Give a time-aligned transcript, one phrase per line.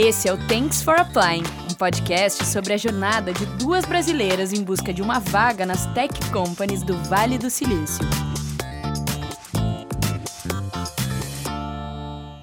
[0.00, 4.62] Esse é o Thanks for Applying, um podcast sobre a jornada de duas brasileiras em
[4.62, 8.04] busca de uma vaga nas tech companies do Vale do Silício.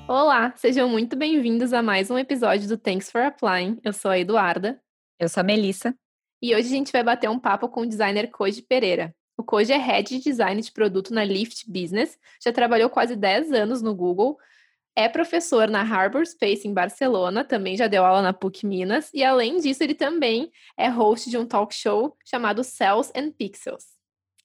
[0.05, 3.79] Olá, sejam muito bem-vindos a mais um episódio do Thanks for Applying.
[3.85, 4.77] Eu sou a Eduarda.
[5.17, 5.95] Eu sou a Melissa.
[6.41, 9.15] E hoje a gente vai bater um papo com o designer Koji Pereira.
[9.37, 13.53] O Koji é head de design de produto na Lyft Business, já trabalhou quase 10
[13.53, 14.37] anos no Google,
[14.95, 19.23] é professor na Harbor Space em Barcelona, também já deu aula na PUC Minas, e
[19.23, 23.95] além disso, ele também é host de um talk show chamado Cells and Pixels.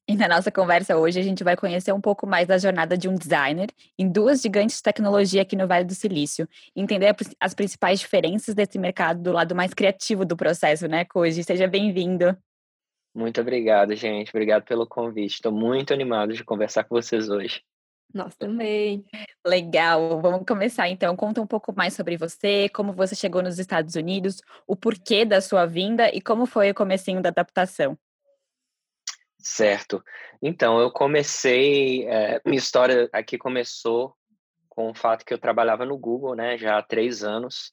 [0.09, 3.09] E na nossa conversa hoje a gente vai conhecer um pouco mais da jornada de
[3.09, 8.01] um designer em duas gigantes de tecnologia aqui no Vale do Silício, entender as principais
[8.01, 11.45] diferenças desse mercado do lado mais criativo do processo, né, Koji?
[11.45, 12.37] Seja bem-vindo.
[13.15, 14.31] Muito obrigado, gente.
[14.31, 15.35] Obrigado pelo convite.
[15.35, 17.63] Estou muito animado de conversar com vocês hoje.
[18.13, 19.05] Nós também.
[19.47, 20.21] Legal.
[20.21, 21.15] Vamos começar então.
[21.17, 25.41] Conta um pouco mais sobre você, como você chegou nos Estados Unidos, o porquê da
[25.41, 27.97] sua vinda e como foi o comecinho da adaptação.
[29.39, 30.03] Certo.
[30.43, 34.15] Então, eu comecei, é, minha história aqui começou
[34.69, 37.73] com o fato que eu trabalhava no Google, né, já há três anos.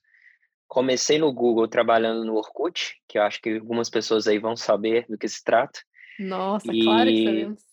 [0.67, 5.05] Comecei no Google trabalhando no Orkut, que eu acho que algumas pessoas aí vão saber
[5.07, 5.79] do que se trata.
[6.19, 6.83] Nossa, e...
[6.83, 7.66] claro que sabemos.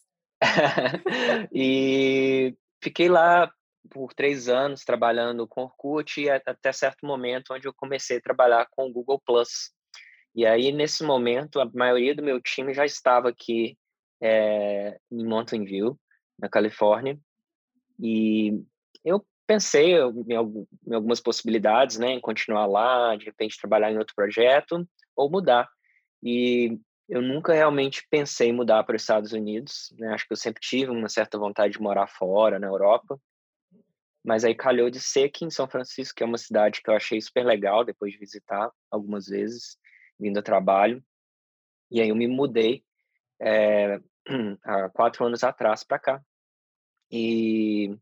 [1.52, 3.52] e fiquei lá
[3.90, 8.66] por três anos trabalhando com Orkut e até certo momento onde eu comecei a trabalhar
[8.70, 9.72] com o Google Plus.
[10.34, 13.78] E aí, nesse momento, a maioria do meu time já estava aqui
[14.20, 15.98] é, em Mountain View,
[16.38, 17.18] na Califórnia,
[18.00, 18.60] e
[19.04, 24.88] eu pensei em, algumas possibilidades, né, em continuar lá, de repente trabalhar em outro projeto
[25.14, 25.68] ou mudar.
[26.22, 30.14] E eu nunca realmente pensei em mudar para os Estados Unidos, né?
[30.14, 33.20] Acho que eu sempre tive uma certa vontade de morar fora, na Europa.
[34.24, 36.94] Mas aí calhou de ser aqui em São Francisco, que é uma cidade que eu
[36.94, 39.76] achei super legal depois de visitar algumas vezes,
[40.18, 41.04] vindo a trabalho.
[41.90, 42.82] E aí eu me mudei
[43.40, 44.00] é,
[44.64, 46.22] há quatro anos atrás para cá.
[47.10, 47.94] E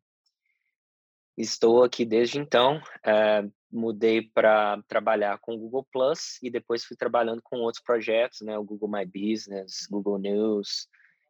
[1.36, 2.80] estou aqui desde então.
[3.04, 3.42] É,
[3.72, 8.58] mudei para trabalhar com o Google Plus e depois fui trabalhando com outros projetos, né,
[8.58, 10.86] o Google My Business, Google News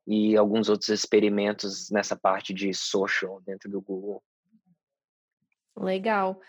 [0.06, 4.22] e alguns outros experimentos nessa parte de social dentro do Google.
[5.76, 6.40] Legal.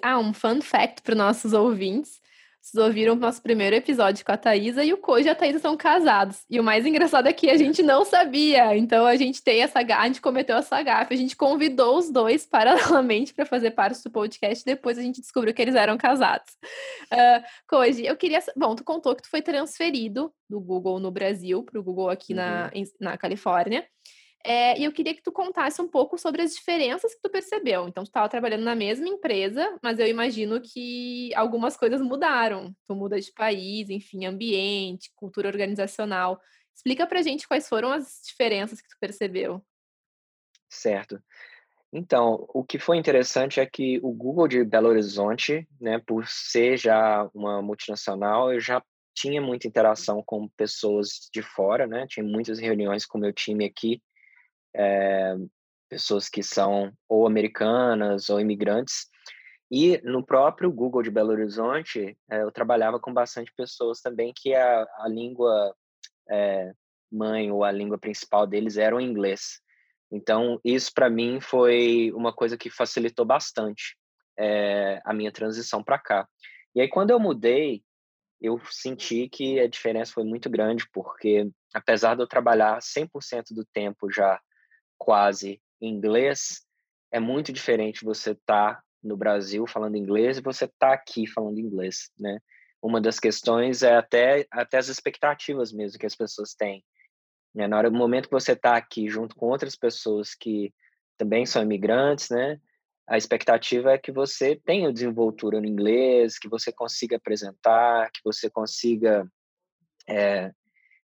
[0.00, 2.20] Ah, um fun fact para os nossos ouvintes.
[2.66, 5.60] Vocês ouviram o nosso primeiro episódio com a Thaisa e o Koji e a Thaisa
[5.60, 6.44] são casados.
[6.50, 8.76] E o mais engraçado é que a gente não sabia.
[8.76, 11.14] Então a gente tem essa a gente cometeu essa gafe.
[11.14, 14.64] A gente convidou os dois paralelamente para fazer parte do podcast.
[14.64, 16.54] Depois a gente descobriu que eles eram casados.
[17.04, 18.40] Uh, Koji, eu queria.
[18.56, 22.32] Bom, tu contou que tu foi transferido do Google no Brasil para o Google aqui
[22.32, 22.38] uhum.
[22.38, 23.86] na, na Califórnia.
[24.48, 27.88] É, e eu queria que tu contasse um pouco sobre as diferenças que tu percebeu.
[27.88, 32.72] Então, tu estava trabalhando na mesma empresa, mas eu imagino que algumas coisas mudaram.
[32.86, 36.40] Tu muda de país, enfim, ambiente, cultura organizacional.
[36.72, 39.60] Explica pra gente quais foram as diferenças que tu percebeu.
[40.70, 41.20] Certo.
[41.92, 46.76] Então, o que foi interessante é que o Google de Belo Horizonte, né, por ser
[46.76, 48.80] já uma multinacional, eu já
[49.12, 52.06] tinha muita interação com pessoas de fora, né?
[52.08, 54.00] Tinha muitas reuniões com meu time aqui
[54.76, 55.34] é,
[55.88, 59.06] pessoas que são ou americanas ou imigrantes.
[59.70, 64.54] E no próprio Google de Belo Horizonte, é, eu trabalhava com bastante pessoas também que
[64.54, 65.74] a, a língua
[66.30, 66.72] é,
[67.10, 69.60] mãe ou a língua principal deles era o inglês.
[70.10, 73.96] Então, isso para mim foi uma coisa que facilitou bastante
[74.38, 76.28] é, a minha transição para cá.
[76.74, 77.82] E aí, quando eu mudei,
[78.40, 83.64] eu senti que a diferença foi muito grande, porque apesar de eu trabalhar 100% do
[83.64, 84.40] tempo já
[84.98, 86.64] quase inglês,
[87.10, 91.26] é muito diferente você estar tá no Brasil falando inglês e você estar tá aqui
[91.26, 92.40] falando inglês, né?
[92.82, 96.84] Uma das questões é até, até as expectativas mesmo que as pessoas têm.
[97.54, 97.66] Né?
[97.66, 100.72] Na hora do momento que você está aqui junto com outras pessoas que
[101.16, 102.60] também são imigrantes, né?
[103.08, 108.50] A expectativa é que você tenha desenvoltura no inglês, que você consiga apresentar, que você
[108.50, 109.26] consiga
[110.08, 110.52] é,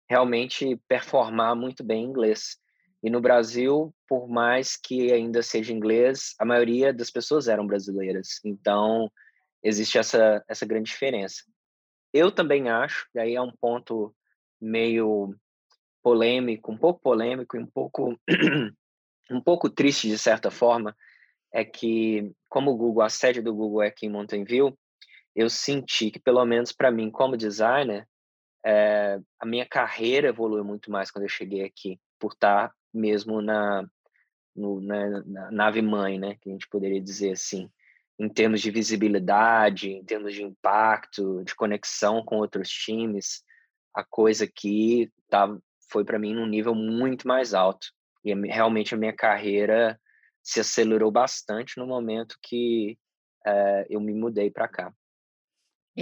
[0.09, 2.57] realmente performar muito bem em inglês.
[3.03, 8.39] E no Brasil, por mais que ainda seja inglês, a maioria das pessoas eram brasileiras.
[8.45, 9.11] Então,
[9.63, 11.43] existe essa, essa grande diferença.
[12.13, 14.13] Eu também acho, e aí é um ponto
[14.59, 15.35] meio
[16.03, 18.15] polêmico, um pouco polêmico e um pouco,
[19.31, 20.95] um pouco triste de certa forma,
[21.53, 24.77] é que, como o Google, a sede do Google é aqui em Mountain View,
[25.35, 28.07] eu senti que, pelo menos para mim, como designer,
[28.65, 33.85] é, a minha carreira evoluiu muito mais quando eu cheguei aqui, por estar mesmo na,
[34.55, 37.69] no, na, na nave mãe, né, que a gente poderia dizer assim.
[38.19, 43.43] em termos de visibilidade, em termos de impacto, de conexão com outros times,
[43.93, 45.47] a coisa aqui tá,
[45.89, 47.87] foi para mim num nível muito mais alto.
[48.23, 49.99] E realmente a minha carreira
[50.43, 52.97] se acelerou bastante no momento que
[53.45, 54.93] é, eu me mudei para cá.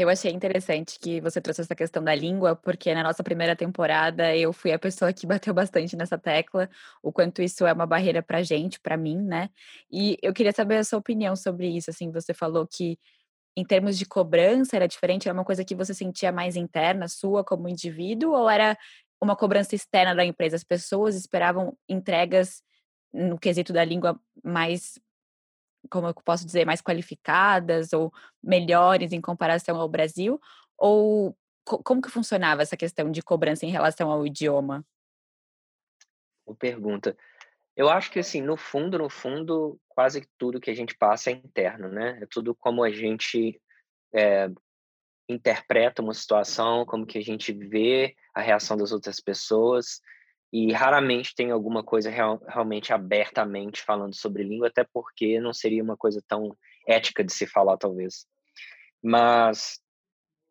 [0.01, 4.33] Eu achei interessante que você trouxe essa questão da língua, porque na nossa primeira temporada
[4.33, 6.69] eu fui a pessoa que bateu bastante nessa tecla,
[7.03, 9.49] o quanto isso é uma barreira para gente, para mim, né?
[9.91, 11.89] E eu queria saber a sua opinião sobre isso.
[11.89, 12.97] Assim, você falou que
[13.57, 17.43] em termos de cobrança era diferente, era uma coisa que você sentia mais interna, sua
[17.43, 18.77] como indivíduo, ou era
[19.21, 20.55] uma cobrança externa da empresa?
[20.55, 22.63] As pessoas esperavam entregas
[23.13, 24.93] no quesito da língua mais
[25.89, 28.11] como eu posso dizer, mais qualificadas ou
[28.43, 30.39] melhores em comparação ao Brasil?
[30.77, 34.85] Ou como que funcionava essa questão de cobrança em relação ao idioma?
[36.45, 37.15] Boa pergunta.
[37.75, 41.33] Eu acho que, assim, no fundo, no fundo, quase tudo que a gente passa é
[41.33, 42.19] interno, né?
[42.21, 43.61] É tudo como a gente
[44.13, 44.49] é,
[45.29, 50.01] interpreta uma situação, como que a gente vê a reação das outras pessoas
[50.51, 55.83] e raramente tem alguma coisa real, realmente abertamente falando sobre língua, até porque não seria
[55.83, 56.55] uma coisa tão
[56.87, 58.25] ética de se falar, talvez.
[59.01, 59.79] Mas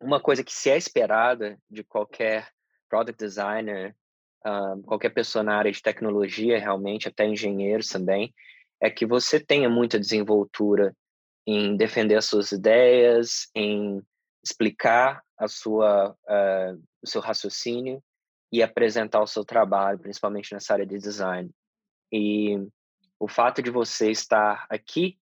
[0.01, 2.49] uma coisa que se é esperada de qualquer
[2.89, 3.93] product designer,
[4.45, 8.33] uh, qualquer pessoa na área de tecnologia, realmente, até engenheiros também,
[8.81, 10.95] é que você tenha muita desenvoltura
[11.45, 14.01] em defender as suas ideias, em
[14.41, 18.01] explicar a sua, uh, o seu raciocínio
[18.51, 21.49] e apresentar o seu trabalho, principalmente nessa área de design.
[22.11, 22.57] E
[23.19, 25.19] o fato de você estar aqui,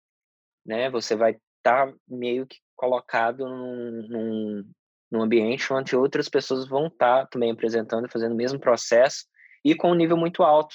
[0.64, 4.72] né, você vai estar meio que colocado num, num,
[5.10, 9.26] num ambiente onde outras pessoas vão estar também apresentando, fazendo o mesmo processo
[9.64, 10.74] e com um nível muito alto,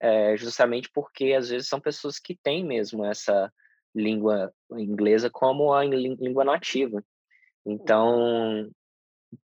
[0.00, 3.52] é, justamente porque às vezes são pessoas que têm mesmo essa
[3.94, 7.02] língua inglesa como a língua nativa.
[7.64, 8.70] Então,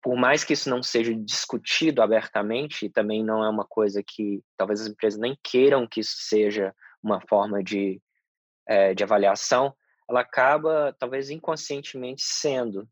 [0.03, 4.81] por mais que isso não seja discutido abertamente, também não é uma coisa que talvez
[4.81, 8.01] as empresas nem queiram que isso seja uma forma de,
[8.67, 9.75] é, de avaliação,
[10.09, 12.89] ela acaba talvez inconscientemente sendo,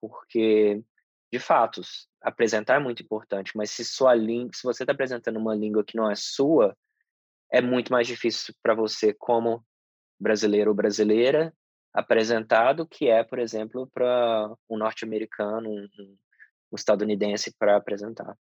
[0.00, 0.82] porque
[1.32, 1.80] de fato
[2.20, 5.96] apresentar é muito importante, mas se sua língua, se você está apresentando uma língua que
[5.96, 6.76] não é sua,
[7.50, 9.64] é muito mais difícil para você como
[10.18, 11.52] brasileiro ou brasileira
[11.92, 16.16] apresentado que é, por exemplo, para um norte-americano, um,
[16.72, 18.36] um estadunidense para apresentar.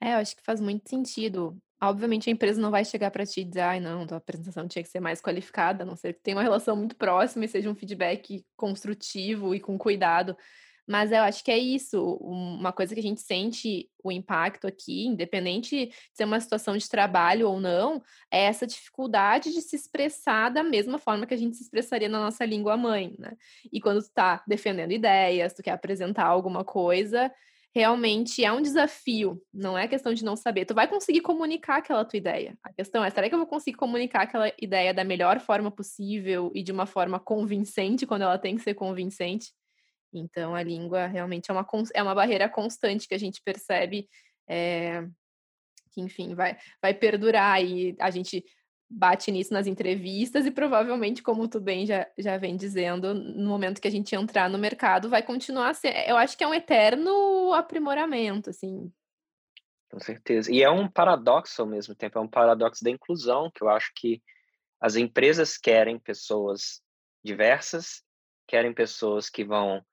[0.00, 1.56] É, eu acho que faz muito sentido.
[1.80, 4.82] Obviamente a empresa não vai chegar para ti e dizer, ai, não, tua apresentação tinha
[4.82, 7.70] que ser mais qualificada, a não ser que tenha uma relação muito próxima e seja
[7.70, 10.36] um feedback construtivo e com cuidado.
[10.88, 15.04] Mas eu acho que é isso, uma coisa que a gente sente o impacto aqui,
[15.04, 20.48] independente de ser uma situação de trabalho ou não, é essa dificuldade de se expressar
[20.48, 23.36] da mesma forma que a gente se expressaria na nossa língua mãe, né?
[23.70, 27.30] E quando tu tá defendendo ideias, tu quer apresentar alguma coisa,
[27.74, 30.64] realmente é um desafio, não é questão de não saber.
[30.64, 32.56] Tu vai conseguir comunicar aquela tua ideia.
[32.62, 36.50] A questão é, será que eu vou conseguir comunicar aquela ideia da melhor forma possível
[36.54, 39.52] e de uma forma convincente quando ela tem que ser convincente?
[40.12, 44.08] Então, a língua realmente é uma, é uma barreira constante que a gente percebe
[44.48, 45.06] é,
[45.92, 48.44] que, enfim, vai, vai perdurar e a gente
[48.90, 53.80] bate nisso nas entrevistas e provavelmente, como tu bem já, já vem dizendo, no momento
[53.80, 56.08] que a gente entrar no mercado, vai continuar a ser.
[56.08, 58.90] Eu acho que é um eterno aprimoramento, assim.
[59.90, 60.50] Com certeza.
[60.50, 63.92] E é um paradoxo ao mesmo tempo, é um paradoxo da inclusão, que eu acho
[63.94, 64.22] que
[64.80, 66.80] as empresas querem pessoas
[67.22, 68.02] diversas,
[68.46, 69.84] querem pessoas que vão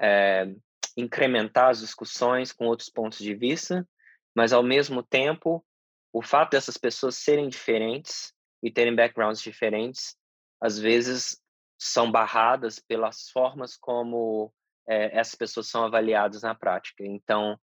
[0.00, 0.52] é,
[0.96, 3.86] incrementar as discussões com outros pontos de vista,
[4.34, 5.64] mas ao mesmo tempo,
[6.12, 8.32] o fato dessas pessoas serem diferentes
[8.62, 10.16] e terem backgrounds diferentes,
[10.60, 11.40] às vezes
[11.78, 14.52] são barradas pelas formas como
[14.88, 17.04] é, essas pessoas são avaliadas na prática.
[17.04, 17.58] Então,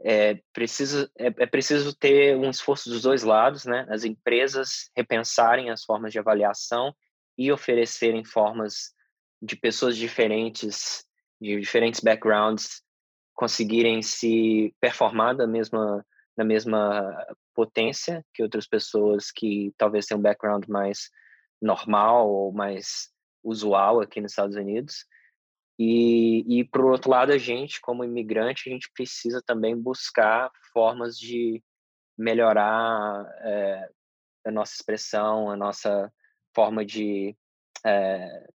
[0.00, 3.86] é preciso, é, é, preciso ter um esforço dos dois lados, né?
[3.88, 6.94] As empresas repensarem as formas de avaliação
[7.38, 8.94] e oferecerem formas
[9.40, 11.05] de pessoas diferentes
[11.40, 12.82] de diferentes backgrounds
[13.34, 16.04] conseguirem se performar da mesma
[16.36, 21.10] na mesma potência que outras pessoas que talvez tenham um background mais
[21.60, 23.10] normal ou mais
[23.42, 25.06] usual aqui nos Estados Unidos.
[25.78, 31.16] E, e por outro lado, a gente, como imigrante, a gente precisa também buscar formas
[31.18, 31.62] de
[32.18, 33.88] melhorar é,
[34.46, 36.12] a nossa expressão, a nossa
[36.54, 37.36] forma de
[37.84, 38.48] é,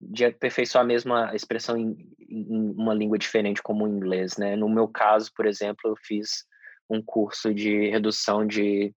[0.00, 4.56] de aperfeiçoar a mesma expressão em, em, uma língua diferente como o inglês, né?
[4.56, 6.44] No meu caso, por exemplo, eu fiz
[6.88, 8.94] um curso de redução de,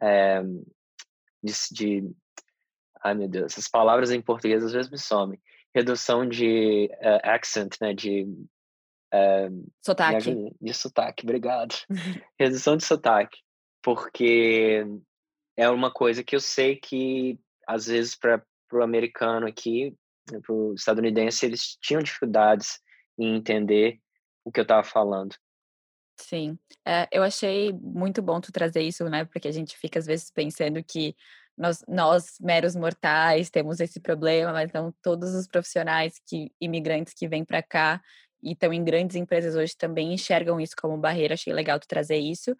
[0.00, 0.42] é,
[1.42, 2.10] de, de
[3.02, 5.40] ai meu Deus, essas palavras em português às vezes me somem.
[5.74, 10.34] Redução de uh, accent, né, de uh, sotaque.
[10.60, 11.74] De sotaque, obrigado.
[12.38, 13.38] Redução de sotaque,
[13.82, 14.84] porque
[15.56, 18.42] é uma coisa que eu sei que às vezes para
[18.72, 19.94] o americano aqui,
[20.26, 22.80] para o estadunidense, eles tinham dificuldades
[23.18, 23.98] em entender
[24.44, 25.34] o que eu estava falando.
[26.18, 29.24] Sim, é, eu achei muito bom tu trazer isso, né?
[29.24, 31.14] Porque a gente fica às vezes pensando que
[31.56, 37.28] nós, nós, meros mortais, temos esse problema, mas não todos os profissionais que imigrantes que
[37.28, 38.00] vêm para cá
[38.42, 41.34] e estão em grandes empresas hoje também enxergam isso como barreira.
[41.34, 42.56] Achei legal tu trazer isso.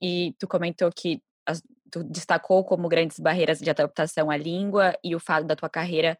[0.00, 5.14] E tu comentou que as, tu destacou como grandes barreiras de adaptação à língua e
[5.14, 6.18] o fato da tua carreira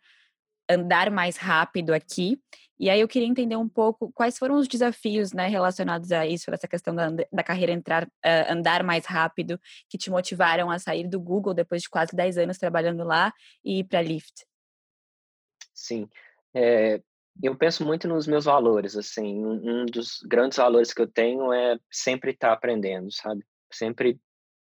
[0.69, 2.41] andar mais rápido aqui.
[2.79, 6.53] E aí eu queria entender um pouco quais foram os desafios né, relacionados a isso,
[6.53, 11.09] essa questão da, da carreira entrar, uh, andar mais rápido, que te motivaram a sair
[11.09, 13.33] do Google depois de quase 10 anos trabalhando lá
[13.65, 14.45] e ir para a Lyft.
[15.73, 16.09] Sim,
[16.53, 17.01] é,
[17.43, 21.79] eu penso muito nos meus valores, assim, um dos grandes valores que eu tenho é
[21.91, 23.45] sempre estar tá aprendendo, sabe?
[23.73, 24.21] Sempre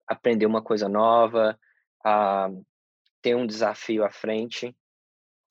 [0.07, 1.57] aprender uma coisa nova,
[2.03, 2.49] a
[3.21, 4.75] ter um desafio à frente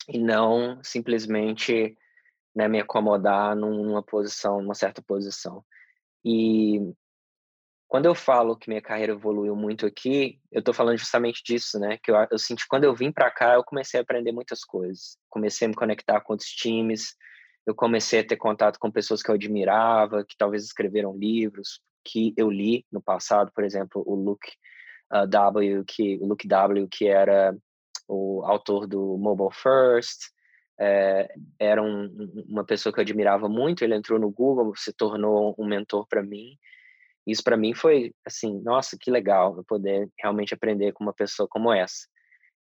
[0.09, 1.97] e não simplesmente
[2.55, 5.65] né, me acomodar numa posição, numa certa posição.
[6.25, 6.81] E
[7.89, 11.99] quando eu falo que minha carreira evoluiu muito aqui, eu estou falando justamente disso, né?
[12.03, 15.19] Que eu, eu senti quando eu vim para cá, eu comecei a aprender muitas coisas.
[15.29, 17.15] Comecei a me conectar com outros times,
[17.67, 22.35] eu comecei a ter contato com pessoas que eu admirava, que talvez escreveram livros que
[22.37, 24.51] eu li no passado, por exemplo, o Luke
[25.13, 27.57] uh, W, que o Luke W, que era
[28.13, 30.31] o autor do Mobile First,
[30.79, 32.07] é, era um,
[32.47, 33.83] uma pessoa que eu admirava muito.
[33.83, 36.59] Ele entrou no Google, se tornou um mentor para mim.
[37.27, 41.49] Isso para mim foi assim, nossa, que legal eu poder realmente aprender com uma pessoa
[41.49, 42.07] como essa.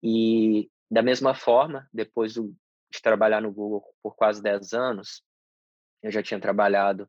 [0.02, 2.54] E da mesma forma, depois do,
[2.90, 5.22] de trabalhar no Google por quase 10 anos,
[6.02, 7.08] eu já tinha trabalhado,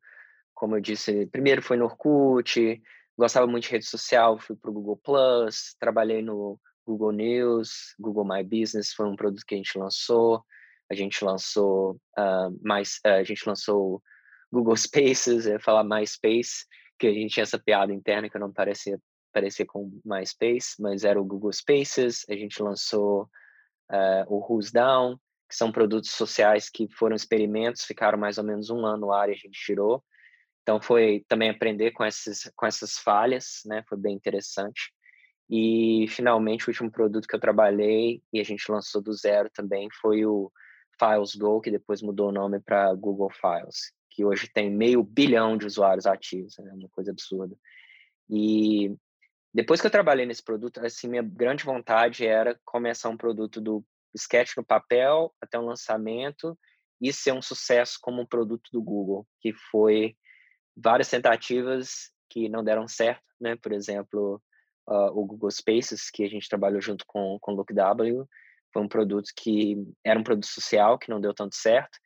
[0.53, 2.81] como eu disse, primeiro foi no Orkut,
[3.17, 6.59] gostava muito de rede social, fui para o Google Plus, trabalhei no
[6.89, 10.43] Google News, Google My Business foi um produto que a gente lançou.
[10.91, 14.01] A gente lançou uh, mais, uh, a gente lançou
[14.51, 16.65] Google Spaces, eu ia falar MySpace,
[16.97, 18.99] que a gente tinha essa piada interna que não parecia
[19.31, 22.25] parecer com MySpace, mas era o Google Spaces.
[22.27, 23.29] A gente lançou
[23.91, 25.15] uh, o Who's Down,
[25.47, 29.29] que são produtos sociais que foram experimentos, ficaram mais ou menos um ano no ar
[29.29, 30.03] e a gente tirou.
[30.63, 33.83] Então foi também aprender com essas com essas falhas, né?
[33.87, 34.91] Foi bem interessante.
[35.49, 39.89] E finalmente o último produto que eu trabalhei e a gente lançou do zero também
[40.01, 40.51] foi o
[40.99, 45.57] Files Go, que depois mudou o nome para Google Files, que hoje tem meio bilhão
[45.57, 46.73] de usuários ativos, é né?
[46.73, 47.55] uma coisa absurda.
[48.29, 48.95] E
[49.51, 53.83] depois que eu trabalhei nesse produto, assim, minha grande vontade era começar um produto do
[54.13, 56.57] sketch no papel até o um lançamento
[57.01, 60.15] e ser um sucesso como um produto do Google, que foi
[60.75, 63.55] várias tentativas que não deram certo, né?
[63.55, 64.41] Por exemplo,
[64.89, 68.27] uh, o Google Spaces, que a gente trabalhou junto com, com o LookW,
[68.73, 71.97] foi um produto que era um produto social que não deu tanto certo,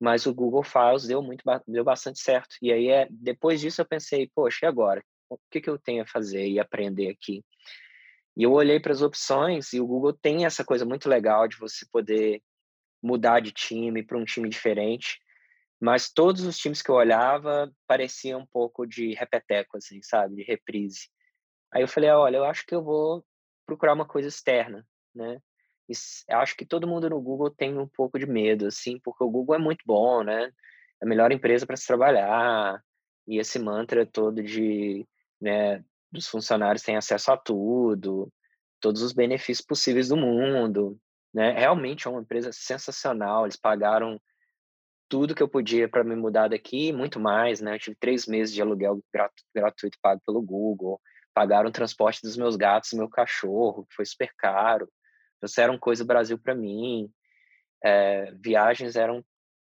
[0.00, 2.56] mas o Google Files deu muito deu bastante certo.
[2.60, 5.02] E aí é depois disso eu pensei, poxa, e agora?
[5.30, 7.42] O que que eu tenho a fazer e aprender aqui?
[8.36, 11.56] E eu olhei para as opções e o Google tem essa coisa muito legal de
[11.56, 12.42] você poder
[13.02, 15.18] mudar de time para um time diferente.
[15.80, 20.36] Mas todos os times que eu olhava pareciam um pouco de repeteco, assim, sabe?
[20.36, 21.08] De reprise.
[21.74, 23.24] Aí eu falei, olha, eu acho que eu vou
[23.66, 25.40] procurar uma coisa externa, né?
[25.88, 25.92] E
[26.30, 29.56] acho que todo mundo no Google tem um pouco de medo, assim, porque o Google
[29.56, 30.44] é muito bom, né?
[31.02, 32.80] É a melhor empresa para se trabalhar.
[33.26, 35.04] E esse mantra todo de,
[35.40, 38.32] né, dos funcionários têm acesso a tudo,
[38.80, 40.96] todos os benefícios possíveis do mundo,
[41.34, 41.52] né?
[41.58, 43.46] Realmente é uma empresa sensacional.
[43.46, 44.20] Eles pagaram
[45.08, 47.74] tudo que eu podia para me mudar daqui, muito mais, né?
[47.74, 49.02] Eu tive três meses de aluguel
[49.52, 51.00] gratuito pago pelo Google
[51.34, 54.88] pagaram o transporte dos meus gatos meu cachorro, que foi super caro.
[55.40, 57.10] Trouxeram coisa Brasil para mim.
[57.82, 59.24] É, viagens eram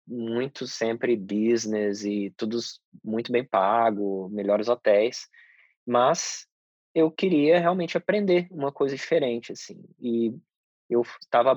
[0.06, 2.58] muito sempre business e tudo
[3.02, 5.26] muito bem pago, melhores hotéis.
[5.86, 6.46] Mas
[6.94, 9.82] eu queria realmente aprender uma coisa diferente, assim.
[9.98, 10.32] E
[10.88, 11.52] eu estava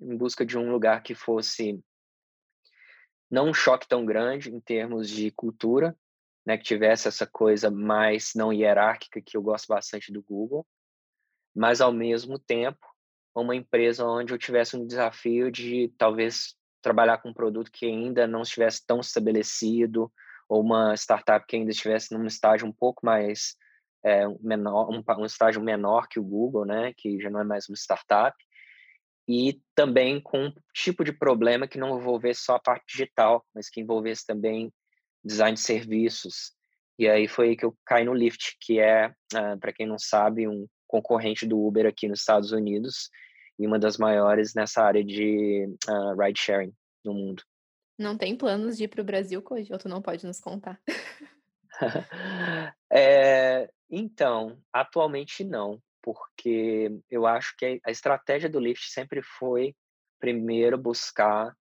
[0.00, 1.78] em busca de um lugar que fosse
[3.30, 5.94] não um choque tão grande em termos de cultura,
[6.48, 10.66] né, que tivesse essa coisa mais não hierárquica que eu gosto bastante do Google,
[11.54, 12.78] mas ao mesmo tempo
[13.34, 18.26] uma empresa onde eu tivesse um desafio de talvez trabalhar com um produto que ainda
[18.26, 20.10] não estivesse tão estabelecido
[20.48, 23.54] ou uma startup que ainda estivesse num estágio um pouco mais
[24.02, 27.68] é, menor, um, um estágio menor que o Google, né, que já não é mais
[27.68, 28.34] uma startup.
[29.28, 33.68] e também com um tipo de problema que não envolvesse só a parte digital, mas
[33.68, 34.72] que envolvesse também
[35.24, 36.52] design de serviços.
[36.98, 39.98] E aí foi aí que eu caí no Lyft, que é, uh, para quem não
[39.98, 43.10] sabe, um concorrente do Uber aqui nos Estados Unidos
[43.58, 46.72] e uma das maiores nessa área de uh, ride sharing
[47.04, 47.42] no mundo.
[47.98, 50.80] Não tem planos de ir para o Brasil, hoje, ou tu não pode nos contar?
[52.90, 59.74] é, então, atualmente não, porque eu acho que a estratégia do Lyft sempre foi
[60.20, 61.54] primeiro buscar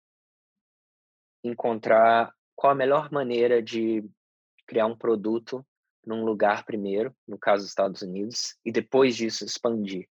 [1.43, 4.05] encontrar qual a melhor maneira de
[4.67, 5.65] criar um produto
[6.07, 10.09] num lugar primeiro, no caso dos Estados Unidos, e depois disso expandir.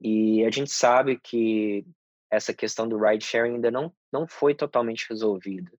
[0.00, 1.86] E a gente sabe que
[2.30, 5.70] essa questão do ride sharing ainda não, não foi totalmente resolvida.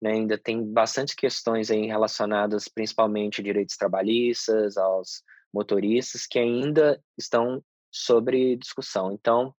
[0.00, 0.12] Né?
[0.12, 7.62] Ainda tem bastante questões aí relacionadas principalmente a direitos trabalhistas, aos motoristas, que ainda estão
[7.90, 9.12] sobre discussão.
[9.12, 9.54] Então,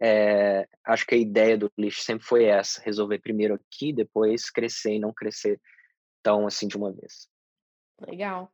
[0.00, 4.94] é, acho que a ideia do lixo sempre foi essa: resolver primeiro aqui, depois crescer
[4.94, 5.60] e não crescer
[6.22, 7.28] tão assim de uma vez.
[8.00, 8.52] Legal.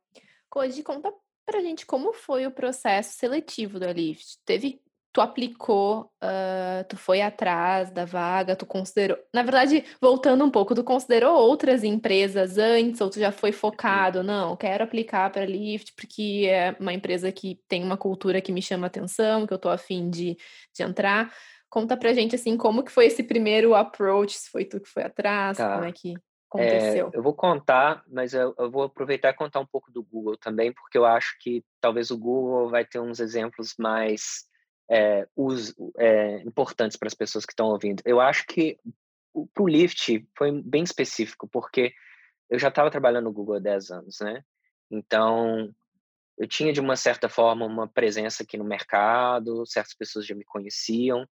[0.49, 1.13] Koji, conta
[1.47, 4.39] pra gente como foi o processo seletivo do Alift.
[4.45, 4.83] Teve
[5.13, 9.19] tu aplicou, uh, tu foi atrás da vaga, tu considerou.
[9.35, 14.23] Na verdade, voltando um pouco, tu considerou outras empresas antes, ou tu já foi focado?
[14.23, 18.63] Não, quero aplicar para Lyft, porque é uma empresa que tem uma cultura que me
[18.63, 20.37] chama atenção, que eu tô afim de,
[20.75, 21.35] de entrar.
[21.69, 25.03] Conta pra gente assim, como que foi esse primeiro approach, se foi tu que foi
[25.03, 25.75] atrás, tá.
[25.75, 26.15] como é que
[26.49, 27.11] aconteceu?
[27.13, 30.37] É, eu vou contar, mas eu, eu, vou aproveitar e contar um pouco do Google
[30.37, 34.50] também, porque eu acho que talvez o Google vai ter uns exemplos mais
[34.91, 38.03] é, os, é, importantes para as pessoas que estão ouvindo.
[38.05, 38.77] Eu acho que
[39.55, 41.95] para o Lyft foi bem específico, porque
[42.51, 44.43] eu já estava trabalhando no Google há 10 anos, né?
[44.91, 45.73] Então,
[46.37, 50.45] eu tinha, de uma certa forma, uma presença aqui no mercado, certas pessoas já me
[50.45, 51.25] conheciam,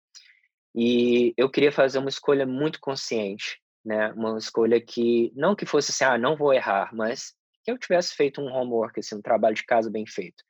[0.74, 4.12] e eu queria fazer uma escolha muito consciente, né?
[4.12, 8.14] Uma escolha que, não que fosse assim, ah, não vou errar, mas que eu tivesse
[8.14, 10.44] feito um homework, assim, um trabalho de casa bem feito.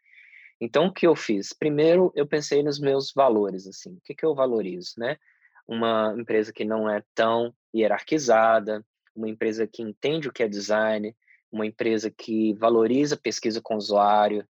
[0.60, 1.52] Então, o que eu fiz?
[1.52, 5.16] Primeiro, eu pensei nos meus valores, assim, o que, que eu valorizo, né?
[5.68, 11.14] Uma empresa que não é tão hierarquizada, uma empresa que entende o que é design,
[11.52, 14.46] uma empresa que valoriza pesquisa com o usuário,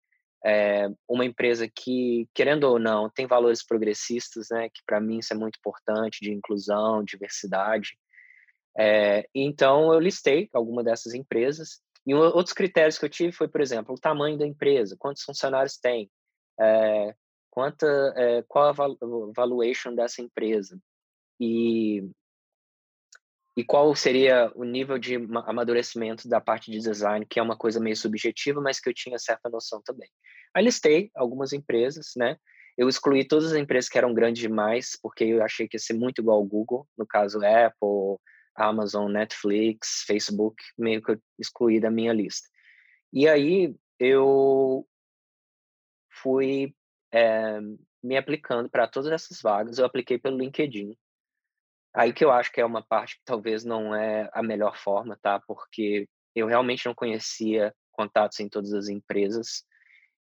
[0.43, 4.69] é, uma empresa que, querendo ou não, tem valores progressistas, né?
[4.69, 7.91] Que para mim isso é muito importante, de inclusão, diversidade.
[8.77, 13.61] É, então, eu listei alguma dessas empresas e outros critérios que eu tive foi, por
[13.61, 16.09] exemplo, o tamanho da empresa, quantos funcionários tem,
[16.59, 17.15] é,
[17.49, 17.85] quanta,
[18.15, 20.79] é, qual a valuation dessa empresa
[21.39, 22.09] e,
[23.55, 27.79] e qual seria o nível de amadurecimento da parte de design, que é uma coisa
[27.79, 30.09] meio subjetiva, mas que eu tinha certa noção também.
[30.55, 32.37] Aí listei algumas empresas, né?
[32.77, 35.93] Eu excluí todas as empresas que eram grandes demais, porque eu achei que ia ser
[35.93, 38.17] muito igual ao Google, no caso Apple,
[38.55, 42.47] Amazon, Netflix, Facebook, meio que excluí da minha lista.
[43.13, 44.87] E aí eu
[46.09, 46.75] fui
[47.11, 47.59] é,
[48.03, 49.77] me aplicando para todas essas vagas.
[49.77, 50.97] Eu apliquei pelo LinkedIn.
[51.93, 55.17] Aí que eu acho que é uma parte que talvez não é a melhor forma,
[55.21, 55.39] tá?
[55.39, 59.65] Porque eu realmente não conhecia contatos em todas as empresas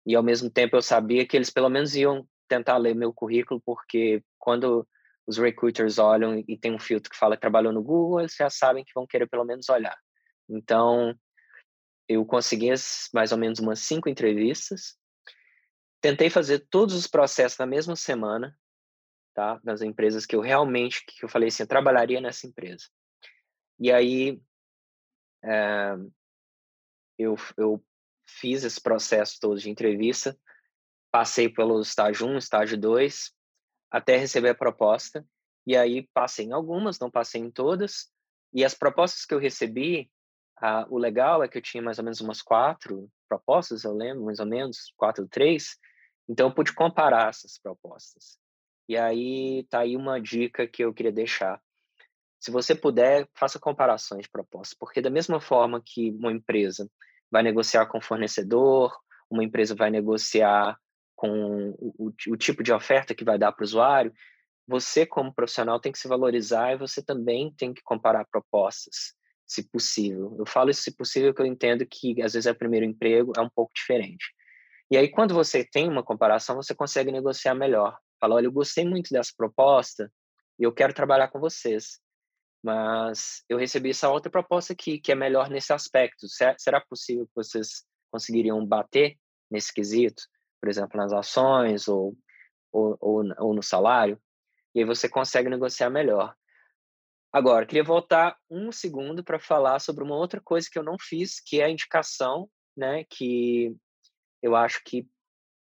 [0.04, 3.60] e ao mesmo tempo eu sabia que eles pelo menos iam tentar ler meu currículo,
[3.64, 4.86] porque quando
[5.30, 8.50] os recruiters olham e tem um filtro que fala que trabalhou no Google, eles já
[8.50, 9.96] sabem que vão querer pelo menos olhar.
[10.48, 11.16] Então,
[12.08, 12.70] eu consegui
[13.14, 14.98] mais ou menos umas cinco entrevistas.
[16.00, 18.58] Tentei fazer todos os processos na mesma semana,
[19.32, 19.60] tá?
[19.62, 22.86] Nas empresas que eu realmente, que eu falei assim, eu trabalharia nessa empresa.
[23.78, 24.42] E aí,
[25.44, 25.94] é,
[27.16, 27.80] eu, eu
[28.26, 30.36] fiz esse processo todo de entrevista,
[31.12, 33.32] passei pelo estágio 1, estágio 2,
[33.90, 35.24] até receber a proposta.
[35.66, 38.10] E aí passei em algumas, não passei em todas.
[38.52, 40.10] E as propostas que eu recebi,
[40.56, 44.24] ah, o legal é que eu tinha mais ou menos umas quatro propostas, eu lembro,
[44.24, 45.76] mais ou menos, quatro, três.
[46.28, 48.38] Então eu pude comparar essas propostas.
[48.88, 51.60] E aí tá aí uma dica que eu queria deixar.
[52.40, 56.90] Se você puder, faça comparações de propostas, porque da mesma forma que uma empresa
[57.30, 58.98] vai negociar com o fornecedor,
[59.30, 60.76] uma empresa vai negociar
[61.20, 64.10] com o, o, tipo de oferta que vai dar para o usuário,
[64.66, 69.12] você, como profissional, tem que se valorizar e você também tem que comparar propostas,
[69.46, 70.34] se possível.
[70.38, 73.34] Eu falo isso se possível porque eu entendo que, às vezes, é o primeiro emprego,
[73.36, 74.32] é um pouco diferente.
[74.90, 77.98] E aí, quando você tem uma comparação, você consegue negociar melhor.
[78.18, 80.10] Fala, olha, eu gostei muito dessa proposta
[80.58, 82.00] e eu quero trabalhar com vocês.
[82.64, 86.26] Mas eu recebi essa outra proposta aqui, que é melhor nesse aspecto.
[86.56, 89.18] Será possível que vocês conseguiriam bater
[89.50, 90.22] nesse quesito?
[90.60, 92.16] Por exemplo, nas ações ou,
[92.70, 94.20] ou, ou, ou no salário.
[94.74, 96.34] e aí você consegue negociar melhor.
[97.32, 101.40] Agora, queria voltar um segundo para falar sobre uma outra coisa que eu não fiz,
[101.40, 103.04] que é a indicação, né?
[103.08, 103.74] Que
[104.42, 105.08] eu acho que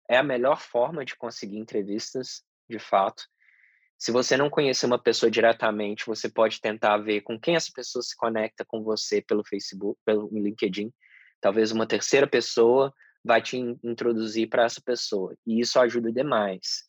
[0.09, 3.23] é a melhor forma de conseguir entrevistas, de fato.
[3.97, 8.01] Se você não conhecer uma pessoa diretamente, você pode tentar ver com quem essa pessoa
[8.01, 10.93] se conecta com você pelo Facebook, pelo LinkedIn.
[11.41, 12.93] Talvez uma terceira pessoa
[13.27, 15.35] vai te introduzir para essa pessoa.
[15.45, 16.85] E isso ajuda demais.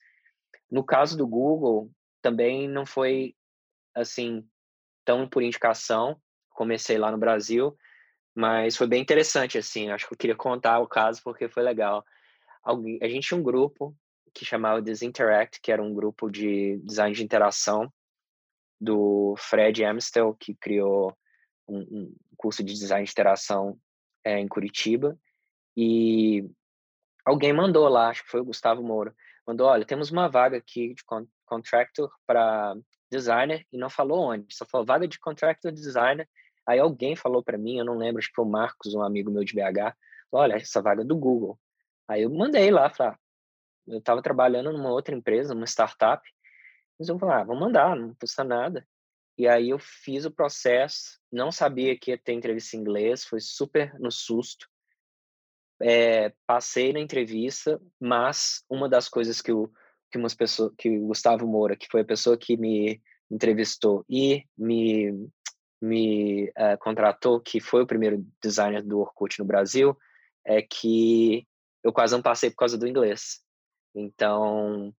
[0.70, 1.90] No caso do Google,
[2.22, 3.34] também não foi
[3.94, 4.48] assim
[5.04, 6.20] tão por indicação.
[6.50, 7.76] Comecei lá no Brasil,
[8.34, 9.90] mas foi bem interessante assim.
[9.90, 12.04] Acho que eu queria contar o caso porque foi legal.
[12.62, 13.96] Alguém, a gente tinha um grupo
[14.32, 17.92] que chamava Desinteract, que era um grupo de design de interação
[18.80, 21.16] do Fred Amstel, que criou
[21.66, 23.78] um, um curso de design de interação
[24.24, 25.18] é, em Curitiba.
[25.80, 26.50] E
[27.24, 29.14] alguém mandou lá, acho que foi o Gustavo Moura,
[29.46, 32.76] mandou, olha, temos uma vaga aqui de con contractor para
[33.08, 36.28] designer e não falou onde, só falou vaga de contractor designer.
[36.66, 39.30] Aí alguém falou para mim, eu não lembro, acho que foi o Marcos, um amigo
[39.30, 39.94] meu de BH,
[40.32, 41.56] olha, essa vaga é do Google.
[42.08, 43.16] Aí eu mandei lá, ah,
[43.86, 46.28] eu estava trabalhando numa outra empresa, numa startup,
[46.98, 48.84] mas eu falei, ah, vou mandar, não custa nada.
[49.38, 53.38] E aí eu fiz o processo, não sabia que ia ter entrevista em inglês, foi
[53.38, 54.66] super no susto.
[55.80, 59.70] É, passei na entrevista, mas uma das coisas que o
[60.10, 64.44] que umas pessoas, que o Gustavo Moura, que foi a pessoa que me entrevistou e
[64.56, 65.28] me
[65.80, 69.96] me uh, contratou, que foi o primeiro designer do Orkut no Brasil,
[70.44, 71.46] é que
[71.84, 73.40] eu quase não passei por causa do inglês.
[73.94, 74.92] Então,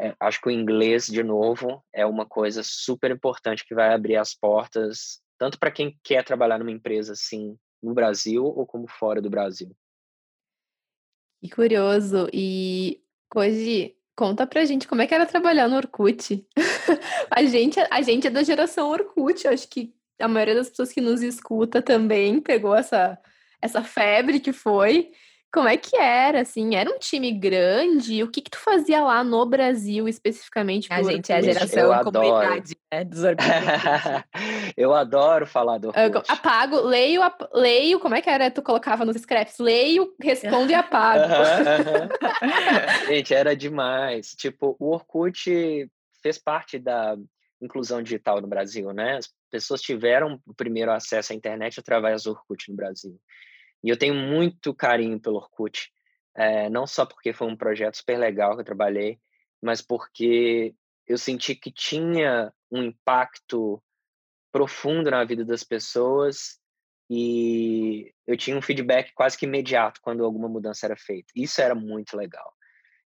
[0.00, 4.16] é, acho que o inglês, de novo, é uma coisa super importante que vai abrir
[4.16, 9.22] as portas, tanto para quem quer trabalhar numa empresa assim, no Brasil ou como fora
[9.22, 9.70] do Brasil.
[11.40, 12.28] Que curioso.
[12.32, 16.46] E, Koji, conta pra gente como é que era trabalhar no Orkut.
[17.30, 21.00] a, gente, a gente é da geração Orkut, acho que a maioria das pessoas que
[21.00, 23.18] nos escuta também pegou essa,
[23.60, 25.10] essa febre que foi.
[25.52, 26.76] Como é que era, assim?
[26.76, 28.22] Era um time grande?
[28.22, 30.86] O que que tu fazia lá no Brasil, especificamente?
[30.92, 33.04] A gente é a geração eu comunidade, né?
[33.04, 33.22] Dos
[34.76, 36.30] eu adoro falar do Orkut.
[36.30, 38.48] Apago, leio, ap leio, como é que era?
[38.48, 39.58] Tu colocava nos scraps?
[39.58, 41.24] Leio, respondo e apago.
[43.08, 44.34] gente, era demais.
[44.36, 45.90] Tipo, o Orkut
[46.22, 47.16] fez parte da
[47.60, 49.16] inclusão digital no Brasil, né?
[49.16, 53.18] As pessoas tiveram o primeiro acesso à internet através do Orkut no Brasil.
[53.82, 55.90] E eu tenho muito carinho pelo Orkut,
[56.34, 59.18] é, não só porque foi um projeto super legal que eu trabalhei,
[59.60, 60.74] mas porque
[61.06, 63.82] eu senti que tinha um impacto
[64.52, 66.58] profundo na vida das pessoas
[67.08, 71.32] e eu tinha um feedback quase que imediato quando alguma mudança era feita.
[71.34, 72.54] Isso era muito legal.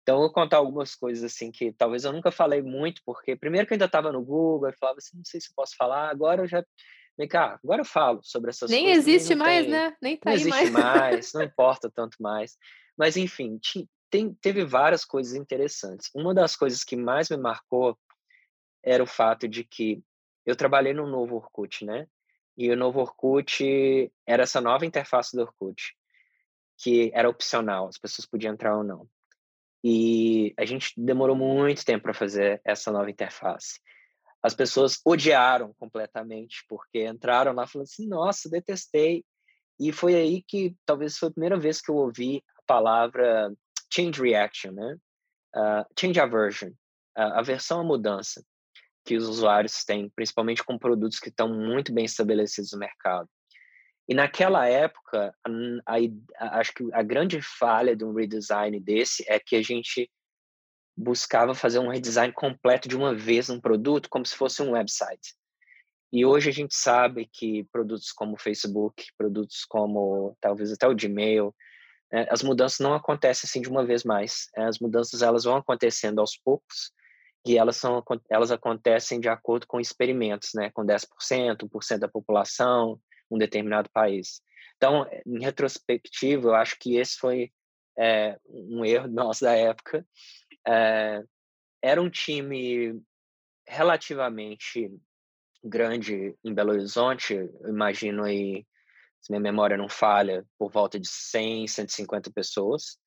[0.02, 3.66] Então, eu vou contar algumas coisas assim que talvez eu nunca falei muito, porque primeiro
[3.66, 6.42] que eu ainda estava no Google, eu falava assim, não sei se posso falar, agora
[6.42, 6.62] eu já
[7.16, 9.07] Vem cá, agora eu falo sobre essas nem coisas.
[9.07, 9.96] Existe nem mais, tem, né?
[10.03, 12.59] Nem tá não existe mais, mais não importa tanto mais.
[12.96, 13.59] Mas, enfim,
[14.11, 16.11] tem, teve várias coisas interessantes.
[16.14, 17.98] Uma das coisas que mais me marcou
[18.83, 20.03] era o fato de que
[20.44, 22.07] eu trabalhei no novo Orkut, né?
[22.57, 25.96] E o novo Orkut era essa nova interface do Orkut,
[26.77, 29.09] que era opcional, as pessoas podiam entrar ou não.
[29.83, 33.81] E a gente demorou muito tempo para fazer essa nova interface
[34.44, 39.24] as pessoas odiaram completamente, porque entraram lá falando assim, nossa, detestei.
[39.80, 43.50] E foi aí que talvez foi a primeira vez que eu ouvi a palavra
[43.90, 44.98] change reaction, né?
[45.57, 46.68] Uh, change aversion,
[47.16, 48.44] uh, aversão à mudança
[49.02, 53.28] que os usuários têm, principalmente com produtos que estão muito bem estabelecidos no mercado.
[54.07, 59.38] E naquela época, a, a, acho que a grande falha de um redesign desse é
[59.38, 60.11] que a gente
[60.96, 65.35] buscava fazer um redesign completo de uma vez num produto, como se fosse um website.
[66.12, 70.94] E hoje a gente sabe que produtos como o Facebook, produtos como talvez até o
[70.94, 71.52] Gmail,
[72.12, 74.48] né, as mudanças não acontecem assim de uma vez mais.
[74.57, 76.92] Né, as mudanças elas vão acontecendo aos poucos
[77.44, 81.07] e elas são elas acontecem de acordo com experimentos, né, com 10%,
[81.64, 84.40] 1% da população, um determinado país.
[84.76, 87.50] Então, em retrospectiva, eu acho que esse foi
[87.98, 90.07] é, um erro nosso da época
[90.66, 91.22] é,
[91.83, 93.00] era um time
[93.66, 94.90] relativamente
[95.62, 97.35] grande em Belo Horizonte,
[97.66, 98.66] imagino aí,
[99.20, 102.98] se minha memória não falha, por volta de 100, 150 pessoas.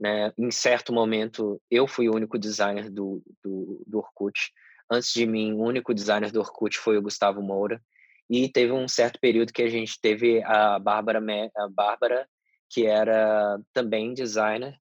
[0.00, 0.32] Né?
[0.36, 4.52] Em certo momento, eu fui o único designer do, do, do Orkut.
[4.90, 7.80] Antes de mim, o único designer do Orkut foi o Gustavo Moura.
[8.28, 11.20] E teve um certo período que a gente teve a Bárbara,
[11.56, 12.28] a Bárbara
[12.72, 14.74] que era também designer,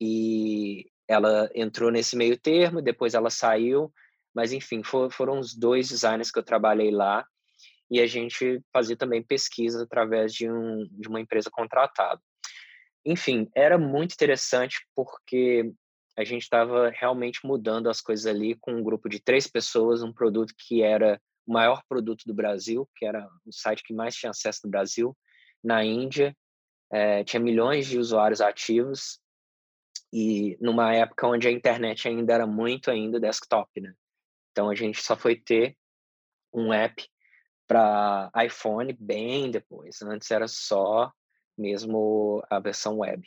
[0.00, 3.92] e ela entrou nesse meio termo, depois ela saiu,
[4.34, 7.26] Mas, enfim, for, foram os dois designers que eu trabalhei lá
[7.90, 12.20] e a gente fazia também pesquisa através de, um, de uma empresa contratada.
[13.04, 15.72] Enfim, era muito interessante porque
[16.16, 20.12] a gente estava realmente mudando as coisas ali com um grupo de três pessoas, um
[20.12, 24.30] produto que era o maior produto do Brasil, que era o site que mais tinha
[24.30, 25.16] acesso no Brasil,
[25.64, 26.36] na Índia,
[26.90, 29.18] é, tinha milhões de usuários ativos
[30.12, 33.92] e numa época onde a internet ainda era muito ainda desktop, né?
[34.50, 35.76] Então a gente só foi ter
[36.52, 37.06] um app
[37.66, 40.00] para iPhone bem depois.
[40.02, 41.12] Antes era só
[41.56, 43.22] mesmo a versão web.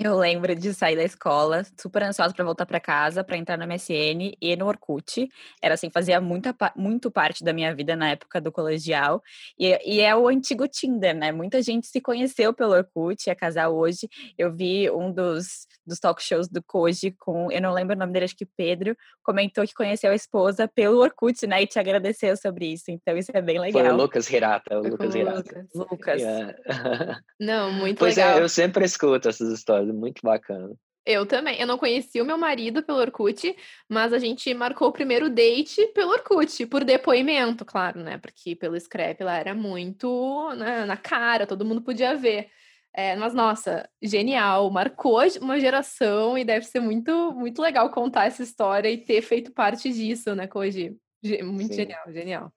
[0.00, 3.66] Eu lembro de sair da escola, super ansiosa para voltar para casa, para entrar no
[3.66, 5.28] MSN e no Orkut.
[5.60, 9.20] Era assim, fazia muita, muito parte da minha vida na época do colegial.
[9.58, 11.32] E, e, é o antigo Tinder, né?
[11.32, 14.08] Muita gente se conheceu pelo Orkut, é casar hoje.
[14.38, 18.12] Eu vi um dos, dos talk shows do Koji com, eu não lembro o nome
[18.12, 21.64] dele, acho que Pedro, comentou que conheceu a esposa pelo Orkut, né?
[21.64, 22.84] E te agradeceu sobre isso.
[22.88, 23.82] Então isso é bem legal.
[23.82, 25.66] Foi o Lucas Hirata, o Lucas Hirata.
[25.74, 25.90] Lucas.
[25.90, 26.22] Lucas.
[26.22, 26.54] Yeah.
[27.40, 28.30] Não, muito pois legal.
[28.30, 30.74] Pois é, eu sempre escuto essas histórias muito bacana.
[31.08, 31.58] Eu também.
[31.58, 33.56] Eu não conheci o meu marido pelo Orkut,
[33.88, 38.18] mas a gente marcou o primeiro date pelo Orkut, por depoimento, claro, né?
[38.18, 42.50] Porque pelo Scrap lá era muito né, na cara, todo mundo podia ver.
[42.94, 48.42] É, mas, nossa, genial, marcou uma geração e deve ser muito, muito legal contar essa
[48.42, 50.94] história e ter feito parte disso, né, Koji?
[51.42, 51.74] Muito Sim.
[51.74, 52.52] genial, genial.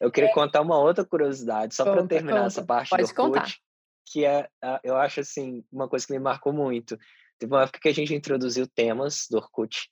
[0.00, 0.32] Eu queria é...
[0.32, 2.46] contar uma outra curiosidade, só para terminar conta.
[2.46, 3.16] essa parte Pode do Orkut.
[3.16, 3.65] Contar
[4.06, 4.48] que é,
[4.84, 6.96] eu acho assim, uma coisa que me marcou muito.
[7.38, 9.90] Teve uma época que a gente introduziu temas do Orkut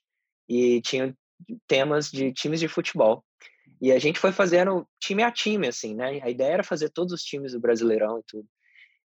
[0.49, 1.15] e tinha
[1.67, 3.23] temas de times de futebol.
[3.81, 6.21] E a gente foi fazendo time a time, assim, né?
[6.21, 8.47] A ideia era fazer todos os times do Brasileirão e tudo.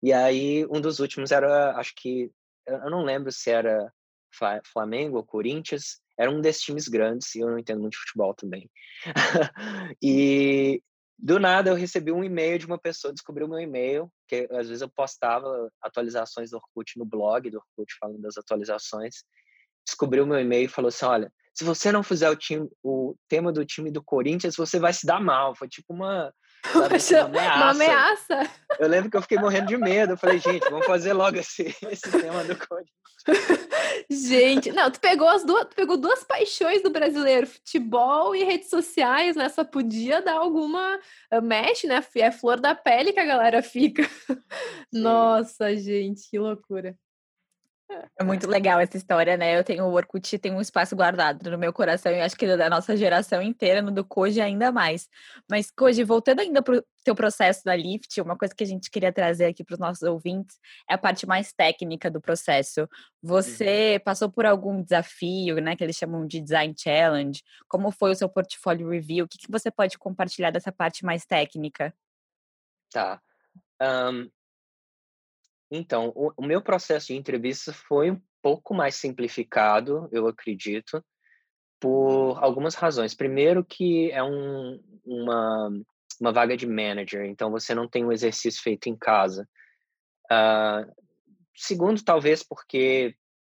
[0.02, 2.32] E aí, um dos últimos era, acho que,
[2.66, 3.92] eu não lembro se era
[4.72, 8.34] Flamengo ou Corinthians, era um desses times grandes, e eu não entendo muito de futebol
[8.34, 8.70] também.
[10.02, 10.82] e
[11.24, 14.82] do nada eu recebi um e-mail de uma pessoa, descobriu meu e-mail, que às vezes
[14.82, 19.24] eu postava atualizações do Orkut no blog do Orkut falando das atualizações.
[19.86, 23.54] Descobriu meu e-mail e falou assim: "Olha, se você não fizer o time, o tema
[23.54, 25.56] do time do Corinthians, você vai se dar mal".
[25.56, 26.34] Foi tipo uma
[26.72, 27.58] Sabe, assim, uma, ameaça.
[27.58, 28.52] uma ameaça.
[28.80, 30.14] Eu lembro que eu fiquei morrendo de medo.
[30.14, 33.04] Eu falei, gente, vamos fazer logo esse, esse tema do Corinthians.
[34.10, 38.70] Gente, não, tu pegou as duas, tu pegou duas paixões do brasileiro, futebol e redes
[38.70, 39.48] sociais, né?
[39.50, 41.00] Só podia dar alguma
[41.34, 42.04] uh, mexe, né?
[42.16, 44.04] É flor da pele que a galera fica.
[44.04, 45.02] Sim.
[45.02, 46.96] Nossa, gente, que loucura.
[48.20, 49.58] É muito legal essa história, né?
[49.58, 52.70] Eu tenho o Orkut, tem um espaço guardado no meu coração e acho que da
[52.70, 55.08] nossa geração inteira, no do Koji ainda mais.
[55.50, 58.90] Mas, Koji, voltando ainda para o teu processo da Lift, uma coisa que a gente
[58.90, 60.58] queria trazer aqui para os nossos ouvintes
[60.90, 62.88] é a parte mais técnica do processo.
[63.22, 64.04] Você uhum.
[64.04, 67.42] passou por algum desafio, né, que eles chamam de Design Challenge?
[67.68, 69.26] Como foi o seu portfólio review?
[69.26, 71.94] O que, que você pode compartilhar dessa parte mais técnica?
[72.92, 73.20] Tá.
[73.82, 74.30] Um,
[75.76, 81.04] então, o, o meu processo de entrevista foi um pouco mais simplificado, eu acredito,
[81.80, 83.16] por algumas razões.
[83.16, 85.72] Primeiro, que é um, uma,
[86.22, 89.50] uma vaga de manager, então você não tem um exercício feito em casa.
[90.26, 90.94] Uh,
[91.56, 93.16] segundo, talvez porque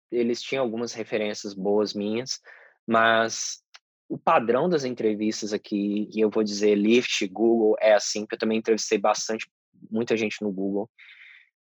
[0.08, 2.40] eles tinham algumas referências boas minhas,
[2.86, 3.60] mas
[4.08, 8.38] o padrão das entrevistas aqui, e eu vou dizer Lyft, Google, é assim, que eu
[8.38, 9.50] também entrevistei bastante,
[9.90, 10.88] muita gente no Google,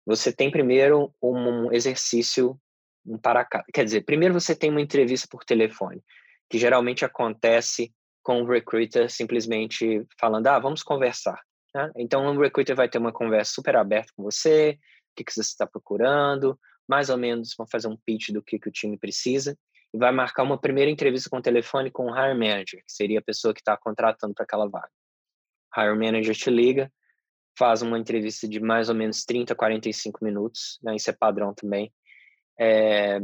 [0.09, 2.59] você tem primeiro um exercício
[3.05, 6.03] um para quer dizer, primeiro você tem uma entrevista por telefone,
[6.49, 7.93] que geralmente acontece
[8.23, 11.39] com o recruiter simplesmente falando, ah, vamos conversar.
[11.75, 11.91] Né?
[11.95, 14.79] Então, o recruiter vai ter uma conversa super aberta com você,
[15.11, 18.57] o que, que você está procurando, mais ou menos vão fazer um pitch do que,
[18.57, 19.55] que o time precisa,
[19.93, 23.19] e vai marcar uma primeira entrevista com o telefone com o hire manager, que seria
[23.19, 24.89] a pessoa que está contratando para aquela vaga.
[25.75, 26.91] O hire manager te liga,
[27.59, 30.95] faz uma entrevista de mais ou menos 30, 45 minutos, né?
[30.95, 31.93] isso é padrão também.
[32.57, 33.19] É,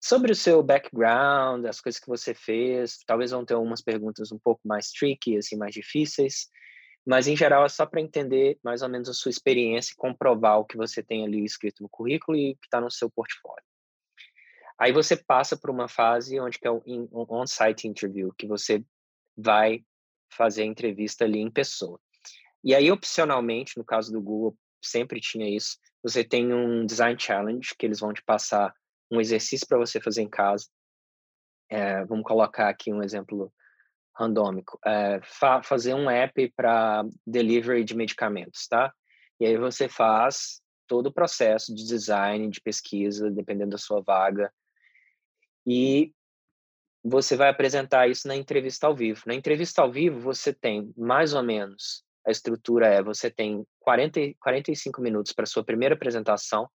[0.00, 4.38] sobre o seu background, as coisas que você fez, talvez vão ter algumas perguntas um
[4.38, 6.48] pouco mais tricky, assim, mais difíceis,
[7.06, 10.58] mas em geral é só para entender mais ou menos a sua experiência e comprovar
[10.58, 13.64] o que você tem ali escrito no currículo e que está no seu portfólio.
[14.76, 18.84] Aí você passa por uma fase onde que é o on-site interview, que você
[19.36, 19.84] vai
[20.32, 22.00] fazer a entrevista ali em pessoa.
[22.62, 25.78] E aí, opcionalmente, no caso do Google, sempre tinha isso.
[26.02, 28.74] Você tem um design challenge que eles vão te passar
[29.10, 30.66] um exercício para você fazer em casa.
[31.70, 33.52] É, vamos colocar aqui um exemplo
[34.14, 34.78] randômico.
[34.84, 38.92] É, fa fazer um app para delivery de medicamentos, tá?
[39.40, 44.52] E aí você faz todo o processo de design, de pesquisa, dependendo da sua vaga.
[45.66, 46.12] E
[47.04, 49.22] você vai apresentar isso na entrevista ao vivo.
[49.26, 54.20] Na entrevista ao vivo, você tem mais ou menos a estrutura é: você tem 40,
[54.38, 56.68] 45 minutos para sua primeira apresentação,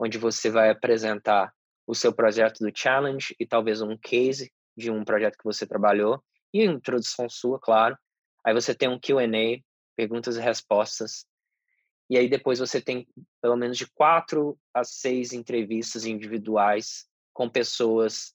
[0.00, 1.52] onde você vai apresentar
[1.86, 6.24] o seu projeto do challenge e talvez um case de um projeto que você trabalhou
[6.52, 7.96] e a introdução sua, claro.
[8.44, 9.62] Aí você tem um Q&A,
[9.94, 11.26] perguntas e respostas.
[12.08, 13.06] E aí depois você tem
[13.42, 18.34] pelo menos de quatro a seis entrevistas individuais com pessoas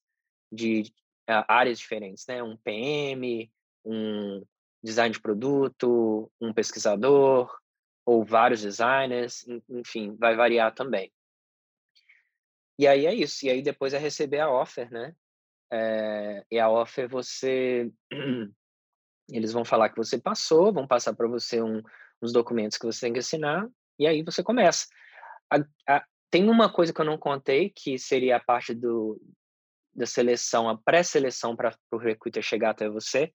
[0.51, 0.83] de
[1.29, 2.43] uh, áreas diferentes, né?
[2.43, 3.51] Um PM,
[3.83, 4.43] um
[4.83, 7.53] design de produto, um pesquisador
[8.05, 11.11] ou vários designers, enfim, vai variar também.
[12.77, 13.45] E aí é isso.
[13.45, 15.13] E aí depois é receber a offer, né?
[15.71, 17.91] É, e a offer você
[19.29, 21.83] eles vão falar que você passou, vão passar para você um,
[22.21, 23.67] uns documentos que você tem que assinar
[23.99, 24.87] e aí você começa.
[25.51, 29.21] A, a, tem uma coisa que eu não contei que seria a parte do
[29.93, 33.33] da seleção, a pré-seleção para o recruiter chegar até você.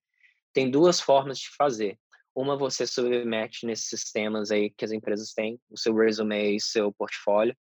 [0.55, 1.99] Tem duas formas de fazer.
[2.33, 6.93] Uma você submete nesses sistemas aí que as empresas têm, o seu resume e seu
[6.93, 7.53] portfólio,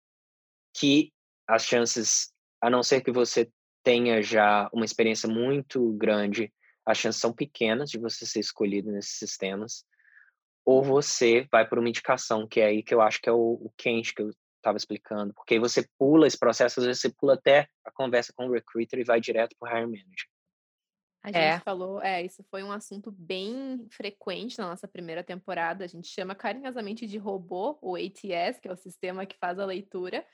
[0.78, 1.12] que
[1.48, 3.50] as chances, a não ser que você
[3.84, 6.54] tenha já uma experiência muito grande,
[6.86, 9.84] as chances são pequenas de você ser escolhido nesses sistemas.
[10.64, 13.54] Ou você vai por uma indicação, que é aí que eu acho que é o,
[13.54, 17.10] o quente que eu estava explicando, porque aí você pula esse processo, às vezes você
[17.10, 20.33] pula até a conversa com o recruiter e vai direto para o hiring manager.
[21.24, 21.60] A gente é.
[21.62, 25.86] falou, é, isso foi um assunto bem frequente na nossa primeira temporada.
[25.86, 29.66] A gente chama carinhosamente de robô, o ATS, que é o sistema que faz a
[29.66, 30.26] leitura.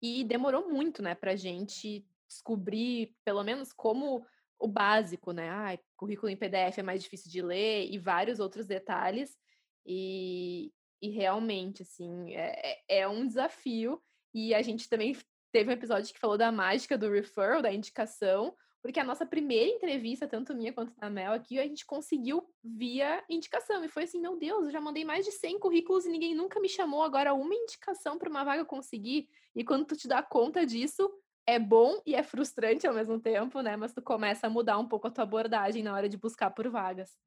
[0.00, 4.24] E demorou muito, né, para a gente descobrir, pelo menos, como
[4.56, 5.50] o básico, né?
[5.50, 9.36] Ah, currículo em PDF é mais difícil de ler e vários outros detalhes.
[9.84, 14.00] E, e realmente, assim, é, é, é um desafio.
[14.32, 15.16] E a gente também
[15.50, 19.70] teve um episódio que falou da mágica do referral, da indicação, porque a nossa primeira
[19.70, 23.84] entrevista, tanto minha quanto da Mel aqui, a gente conseguiu via indicação.
[23.84, 26.58] E foi assim, meu Deus, eu já mandei mais de 100 currículos e ninguém nunca
[26.60, 27.02] me chamou.
[27.02, 29.28] Agora, uma indicação para uma vaga eu consegui.
[29.54, 31.10] E quando tu te dá conta disso,
[31.46, 33.76] é bom e é frustrante ao mesmo tempo, né?
[33.76, 36.68] Mas tu começa a mudar um pouco a tua abordagem na hora de buscar por
[36.68, 37.18] vagas.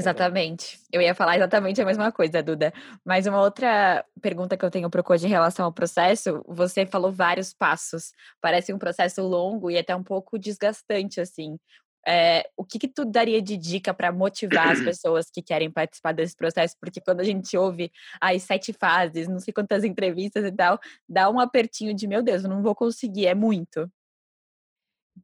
[0.00, 0.78] Exatamente.
[0.92, 2.72] Eu ia falar exatamente a mesma coisa, Duda.
[3.04, 6.86] Mas uma outra pergunta que eu tenho para o Code em relação ao processo, você
[6.86, 8.12] falou vários passos.
[8.40, 11.58] Parece um processo longo e até um pouco desgastante, assim.
[12.06, 16.12] É, o que, que tu daria de dica para motivar as pessoas que querem participar
[16.12, 16.76] desse processo?
[16.80, 21.30] Porque quando a gente ouve as sete fases, não sei quantas entrevistas e tal, dá
[21.30, 23.90] um apertinho de meu Deus, eu não vou conseguir, é muito.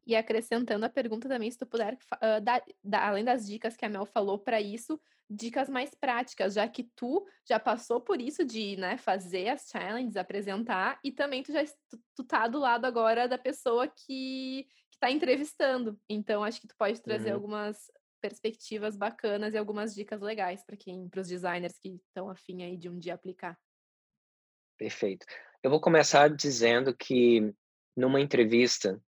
[0.06, 3.84] E acrescentando a pergunta também, se tu puder, uh, dar, dar, além das dicas que
[3.84, 8.44] a Mel falou para isso, dicas mais práticas, já que tu já passou por isso
[8.44, 12.84] de né, fazer as challenges, apresentar, e também tu já tu, tu tá do lado
[12.84, 15.98] agora da pessoa que, que tá entrevistando.
[16.08, 17.36] Então, acho que tu pode trazer uhum.
[17.36, 22.62] algumas perspectivas bacanas e algumas dicas legais para quem, para os designers que estão afim
[22.62, 23.58] aí de um dia aplicar.
[24.76, 25.26] Perfeito.
[25.62, 27.52] Eu vou começar dizendo que
[27.96, 29.02] numa entrevista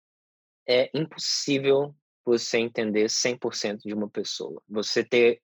[0.68, 4.62] é impossível você entender 100% de uma pessoa.
[4.68, 5.40] Você ter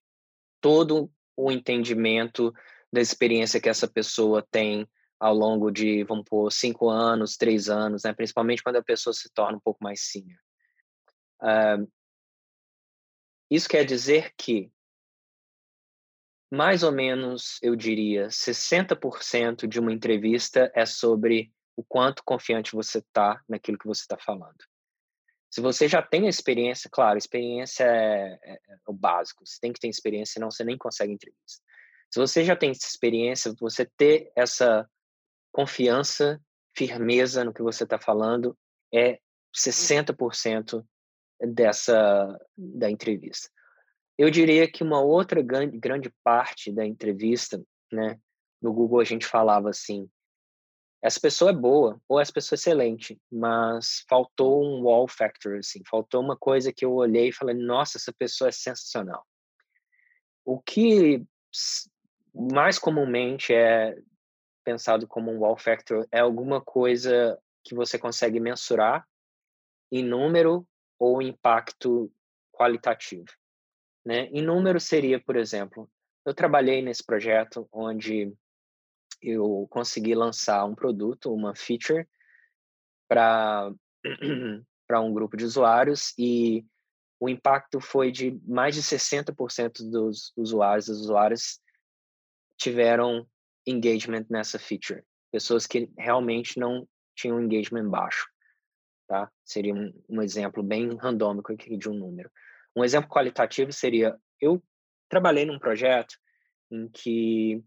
[0.61, 2.53] todo o entendimento
[2.93, 4.87] da experiência que essa pessoa tem
[5.19, 8.13] ao longo de, vamos pôr, cinco anos, três anos, né?
[8.13, 10.39] principalmente quando a pessoa se torna um pouco mais senior.
[11.41, 11.91] Uh,
[13.51, 14.71] isso quer dizer que,
[16.51, 22.99] mais ou menos, eu diria, 60% de uma entrevista é sobre o quanto confiante você
[22.99, 24.59] está naquilo que você está falando.
[25.55, 29.47] Se você já tem a experiência, claro, experiência é, é, é, o básico.
[29.47, 31.63] Você tem que ter experiência, senão você nem consegue entrevista.
[32.11, 34.85] Se você já tem essa experiência, você ter essa
[35.53, 36.43] confiança,
[36.77, 38.59] firmeza no que você está falando
[38.93, 39.21] é
[39.57, 40.85] 60%
[41.41, 43.49] dessa da entrevista.
[44.19, 47.63] Eu diria que uma outra grande, grande parte da entrevista,
[47.93, 48.19] né,
[48.61, 50.11] no Google a gente falava assim,
[51.05, 55.83] essa pessoa é boa ou essa pessoa é excelente, mas faltou um wow factor, assim,
[55.87, 59.23] faltou uma coisa que eu olhei e falei, nossa, essa pessoa é sensacional.
[60.47, 61.23] O que
[62.35, 63.95] mais comumente é
[64.65, 69.07] pensado como um wow factor é alguma coisa que você consegue mensurar
[69.93, 70.67] em número
[70.99, 72.11] ou impacto
[72.51, 73.31] qualitativo.
[74.03, 74.29] Né?
[74.29, 75.87] Em número seria, por exemplo,
[76.25, 78.33] eu trabalhei nesse projeto onde
[79.25, 82.07] eu consegui lançar um produto, uma feature,
[83.09, 83.71] para
[85.01, 86.65] um grupo de usuários e
[87.21, 91.61] o impacto foi de mais de 60% dos usuários, das usuárias
[92.59, 93.27] tiveram
[93.67, 95.03] engagement nessa feature.
[95.33, 98.27] Pessoas que realmente não tinham engagement baixo.
[99.09, 99.31] tá?
[99.45, 102.31] Seria um, um exemplo bem randômico aqui de um número.
[102.77, 104.63] Um exemplo qualitativo seria: eu
[105.09, 106.17] trabalhei num projeto
[106.71, 107.63] em que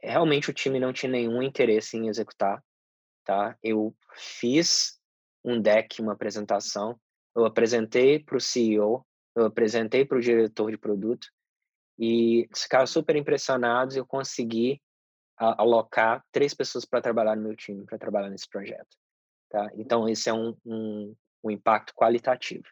[0.00, 2.62] realmente o time não tinha nenhum interesse em executar,
[3.24, 3.56] tá?
[3.62, 4.98] Eu fiz
[5.44, 6.98] um deck, uma apresentação,
[7.34, 11.28] eu apresentei para o CEO, eu apresentei para o diretor de produto
[11.98, 14.80] e ficaram super impressionados eu consegui
[15.36, 18.96] alocar três pessoas para trabalhar no meu time, para trabalhar nesse projeto.
[19.48, 19.70] Tá?
[19.76, 22.64] Então, esse é um, um, um impacto qualitativo.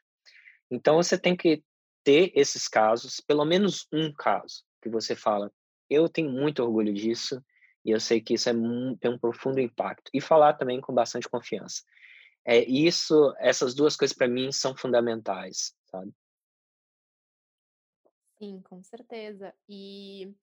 [0.68, 1.62] Então, você tem que
[2.02, 5.50] ter esses casos, pelo menos um caso, que você fala,
[5.88, 7.42] eu tenho muito orgulho disso
[7.84, 10.10] e eu sei que isso é um, tem um profundo impacto.
[10.12, 11.82] E falar também com bastante confiança.
[12.44, 16.12] É isso, essas duas coisas para mim são fundamentais, sabe?
[18.38, 19.54] Sim, com certeza.
[19.68, 20.34] E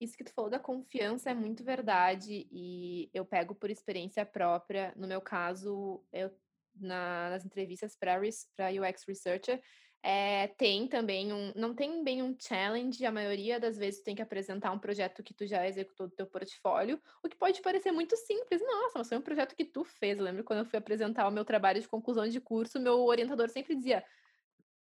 [0.00, 4.94] isso que tu falou da confiança é muito verdade e eu pego por experiência própria.
[4.96, 6.30] No meu caso, eu
[6.74, 9.60] na, nas entrevistas para UX Researcher,
[10.02, 14.22] é, tem também um, não tem bem um challenge, a maioria das vezes tem que
[14.22, 18.16] apresentar um projeto que tu já executou do teu portfólio, o que pode parecer muito
[18.16, 18.62] simples.
[18.62, 20.18] Nossa, mas foi um projeto que tu fez.
[20.18, 23.48] Eu lembro quando eu fui apresentar o meu trabalho de conclusão de curso, meu orientador
[23.50, 24.02] sempre dizia: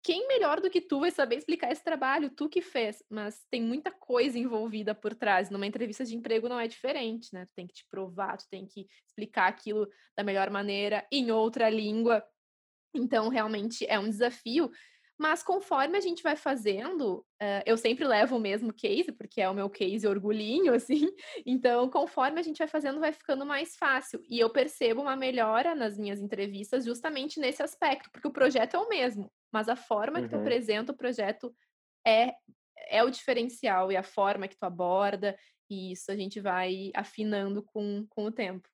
[0.02, 2.30] quem melhor do que tu vai saber explicar esse trabalho?
[2.30, 3.02] Tu que fez.
[3.10, 5.50] Mas tem muita coisa envolvida por trás.
[5.50, 7.46] Numa entrevista de emprego não é diferente, né?
[7.46, 11.68] Tu tem que te provar, tu tem que explicar aquilo da melhor maneira, em outra
[11.68, 12.24] língua.
[12.94, 14.70] Então, realmente é um desafio.
[15.18, 19.50] Mas conforme a gente vai fazendo, uh, eu sempre levo o mesmo case, porque é
[19.50, 21.08] o meu case orgulhinho, assim.
[21.44, 24.22] Então, conforme a gente vai fazendo, vai ficando mais fácil.
[24.28, 28.78] E eu percebo uma melhora nas minhas entrevistas justamente nesse aspecto, porque o projeto é
[28.78, 30.24] o mesmo, mas a forma uhum.
[30.24, 31.52] que tu apresenta o projeto
[32.06, 32.32] é,
[32.88, 35.36] é o diferencial e a forma que tu aborda,
[35.68, 38.68] e isso a gente vai afinando com, com o tempo.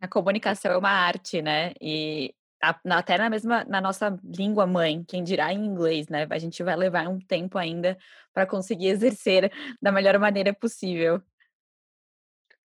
[0.00, 1.74] A comunicação é uma arte, né?
[1.80, 6.26] E até na mesma na nossa língua mãe, quem dirá em inglês, né?
[6.30, 7.98] A gente vai levar um tempo ainda
[8.32, 9.50] para conseguir exercer
[9.80, 11.22] da melhor maneira possível.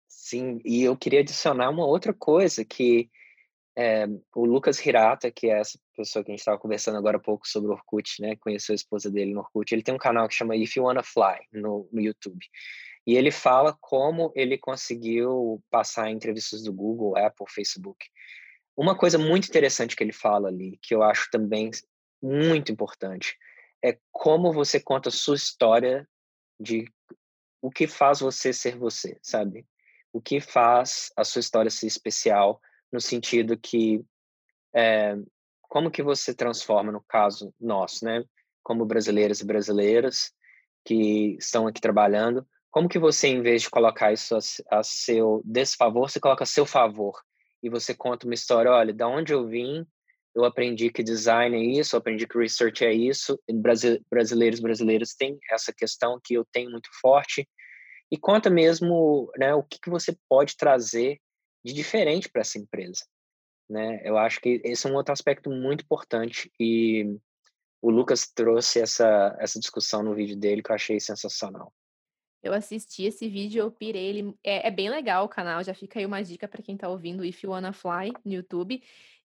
[0.08, 3.10] Sim, e eu queria adicionar uma outra coisa que
[3.76, 7.20] é, o Lucas Hirata, que é essa pessoa que a gente estava conversando agora há
[7.20, 8.36] pouco sobre o Orkut, né?
[8.36, 9.72] Conheceu a esposa dele no Orkut.
[9.72, 12.44] Ele tem um canal que chama If You Wanna Fly no, no YouTube.
[13.06, 18.06] E ele fala como ele conseguiu passar entrevistas do Google, Apple, Facebook.
[18.80, 21.70] Uma coisa muito interessante que ele fala ali, que eu acho também
[22.22, 23.36] muito importante,
[23.84, 26.08] é como você conta a sua história
[26.58, 26.90] de
[27.60, 29.66] o que faz você ser você, sabe?
[30.10, 32.58] O que faz a sua história ser especial,
[32.90, 34.02] no sentido que
[34.74, 35.14] é,
[35.68, 38.24] como que você transforma, no caso nosso, né?
[38.62, 40.32] Como brasileiros e brasileiras
[40.86, 45.42] que estão aqui trabalhando, como que você, em vez de colocar isso a, a seu
[45.44, 47.20] desfavor, você coloca a seu favor?
[47.62, 49.86] E você conta uma história, olha, da onde eu vim,
[50.34, 53.40] eu aprendi que design é isso, eu aprendi que research é isso,
[54.10, 57.48] brasileiros brasileiros têm essa questão que eu tenho muito forte,
[58.10, 61.20] e conta mesmo né, o que, que você pode trazer
[61.64, 63.04] de diferente para essa empresa.
[63.68, 64.00] Né?
[64.04, 67.16] Eu acho que esse é um outro aspecto muito importante e
[67.80, 71.72] o Lucas trouxe essa, essa discussão no vídeo dele que eu achei sensacional.
[72.42, 74.06] Eu assisti esse vídeo, eu pirei.
[74.06, 76.88] Ele é, é bem legal o canal, já fica aí uma dica para quem tá
[76.88, 78.82] ouvindo If You Wanna Fly no YouTube.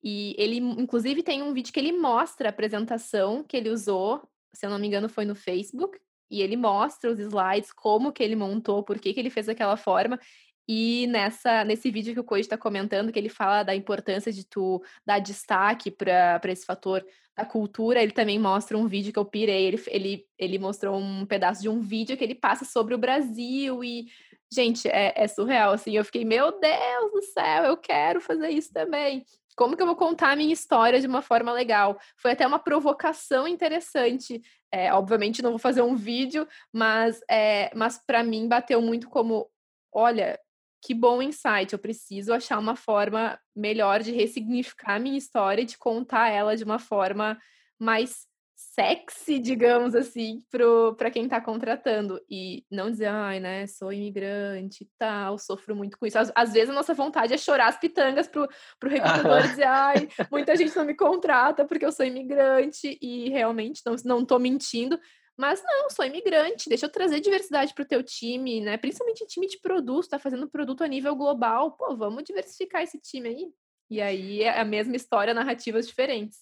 [0.02, 4.64] E ele, inclusive, tem um vídeo que ele mostra a apresentação que ele usou, se
[4.64, 5.98] eu não me engano, foi no Facebook.
[6.30, 9.76] E ele mostra os slides, como que ele montou, por que, que ele fez daquela
[9.76, 10.20] forma.
[10.68, 14.44] E nessa, nesse vídeo que o Koji está comentando, que ele fala da importância de
[14.44, 17.02] tu dar destaque para esse fator
[17.38, 19.66] da cultura, ele também mostra um vídeo que eu pirei.
[19.66, 23.84] Ele, ele, ele mostrou um pedaço de um vídeo que ele passa sobre o Brasil
[23.84, 24.06] e,
[24.52, 25.96] gente, é, é surreal, assim.
[25.96, 29.24] Eu fiquei, meu Deus do céu, eu quero fazer isso também.
[29.56, 31.96] Como que eu vou contar a minha história de uma forma legal?
[32.16, 34.42] Foi até uma provocação interessante.
[34.72, 39.48] É, obviamente não vou fazer um vídeo, mas, é, mas para mim bateu muito como,
[39.92, 40.38] olha,
[40.82, 45.76] que bom insight, eu preciso achar uma forma melhor de ressignificar a minha história, de
[45.76, 47.38] contar ela de uma forma
[47.78, 50.42] mais sexy, digamos assim,
[50.96, 52.20] para quem está contratando.
[52.28, 56.18] E não dizer, ai, né, sou imigrante e tal, sofro muito com isso.
[56.18, 58.48] Às, às, vezes a nossa vontade é chorar as pitangas pro,
[58.78, 63.28] pro recrutador e dizer, ai, muita gente não me contrata porque eu sou imigrante, e
[63.30, 64.98] realmente não, não tô mentindo,
[65.38, 68.76] mas não, sou imigrante, deixa eu trazer diversidade para o teu time, né?
[68.76, 71.76] Principalmente time de produto, tá fazendo produto a nível global.
[71.76, 73.52] Pô, vamos diversificar esse time aí.
[73.88, 76.40] E aí é a mesma história, narrativas diferentes.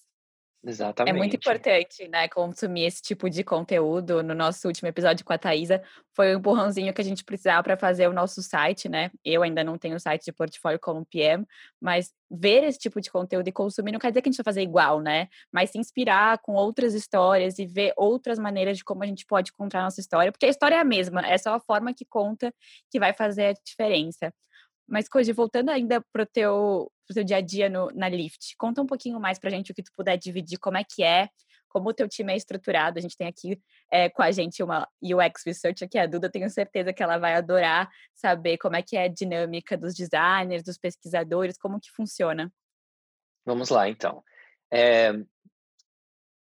[0.67, 1.15] Exatamente.
[1.15, 4.21] É muito importante, né, consumir esse tipo de conteúdo.
[4.21, 5.81] No nosso último episódio com a Thaisa,
[6.13, 9.09] foi o um empurrãozinho que a gente precisava para fazer o nosso site, né?
[9.23, 11.45] Eu ainda não tenho site de portfólio como PM,
[11.79, 14.43] mas ver esse tipo de conteúdo e consumir não quer dizer que a gente vai
[14.43, 15.29] fazer igual, né?
[15.51, 19.53] Mas se inspirar com outras histórias e ver outras maneiras de como a gente pode
[19.53, 22.05] contar a nossa história, porque a história é a mesma, é só a forma que
[22.05, 22.53] conta
[22.91, 24.33] que vai fazer a diferença.
[24.87, 28.55] Mas, Koji, voltando ainda para o teu, pro teu dia a dia no, na Lyft,
[28.57, 31.03] conta um pouquinho mais para a gente o que tu puder dividir, como é que
[31.03, 31.27] é,
[31.67, 32.97] como o teu time é estruturado.
[32.97, 33.59] A gente tem aqui
[33.91, 37.17] é, com a gente uma UX Researcher, que é a Duda, tenho certeza que ela
[37.17, 41.91] vai adorar saber como é que é a dinâmica dos designers, dos pesquisadores, como que
[41.91, 42.51] funciona.
[43.45, 44.23] Vamos lá, então.
[44.71, 45.13] É,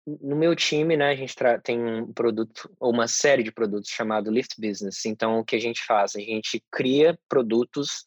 [0.05, 4.29] no meu time, né, a gente tem um produto, ou uma série de produtos chamado
[4.29, 5.05] Lift Business.
[5.05, 6.15] Então, o que a gente faz?
[6.15, 8.05] A gente cria produtos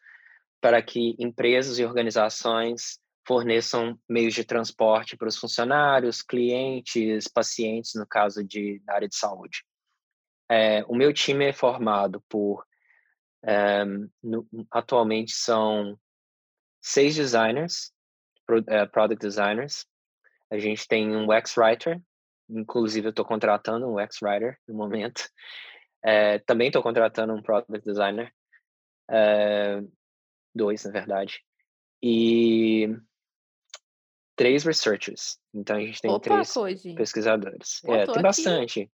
[0.61, 8.07] para que empresas e organizações forneçam meios de transporte para os funcionários, clientes, pacientes, no
[8.07, 9.65] caso de na área de saúde.
[10.51, 12.65] É, o meu time é formado por
[13.45, 13.85] é,
[14.23, 15.99] no, atualmente são
[16.81, 17.93] seis designers,
[18.67, 19.87] é, product designers.
[20.51, 22.01] A gente tem um UX writer,
[22.49, 25.29] inclusive eu estou contratando um UX writer no momento.
[26.03, 28.33] É, também estou contratando um product designer.
[29.11, 29.83] É,
[30.59, 31.41] dois, na verdade,
[32.03, 32.89] e
[34.37, 35.39] três researchers.
[35.55, 36.95] Então a gente tem Opa, três Koji.
[36.95, 37.83] pesquisadores.
[37.85, 38.23] é, tem aqui.
[38.23, 38.93] bastante.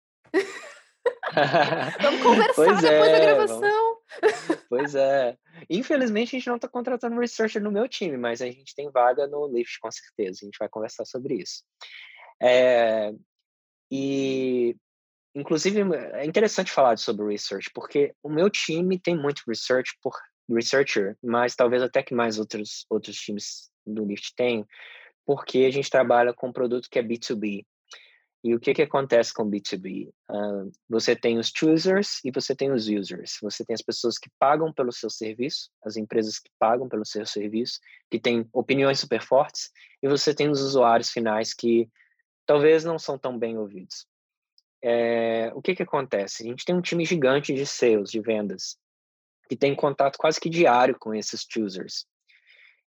[2.03, 3.61] vamos conversar pois depois é, da gravação.
[3.61, 4.01] Vamos...
[4.69, 5.37] Pois é.
[5.69, 9.27] Infelizmente a gente não está contratando researcher no meu time, mas a gente tem vaga
[9.27, 10.41] no Lyft com certeza.
[10.43, 11.65] A gente vai conversar sobre isso.
[12.41, 13.13] É...
[13.91, 14.77] E
[15.35, 15.81] inclusive
[16.13, 20.13] é interessante falar sobre research, porque o meu time tem muito research por
[20.55, 24.67] researcher, mas talvez até que mais outros, outros times do Lyft tenham,
[25.27, 27.65] porque a gente trabalha com um produto que é B2B.
[28.43, 30.09] E o que, que acontece com B2B?
[30.31, 33.37] Uh, você tem os choosers e você tem os users.
[33.43, 37.27] Você tem as pessoas que pagam pelo seu serviço, as empresas que pagam pelo seu
[37.27, 37.79] serviço,
[38.11, 39.71] que têm opiniões super fortes,
[40.03, 41.87] e você tem os usuários finais que
[42.47, 44.07] talvez não são tão bem ouvidos.
[44.83, 46.43] É, o que, que acontece?
[46.43, 48.79] A gente tem um time gigante de sales, de vendas,
[49.51, 52.07] que tem contato quase que diário com esses choosers.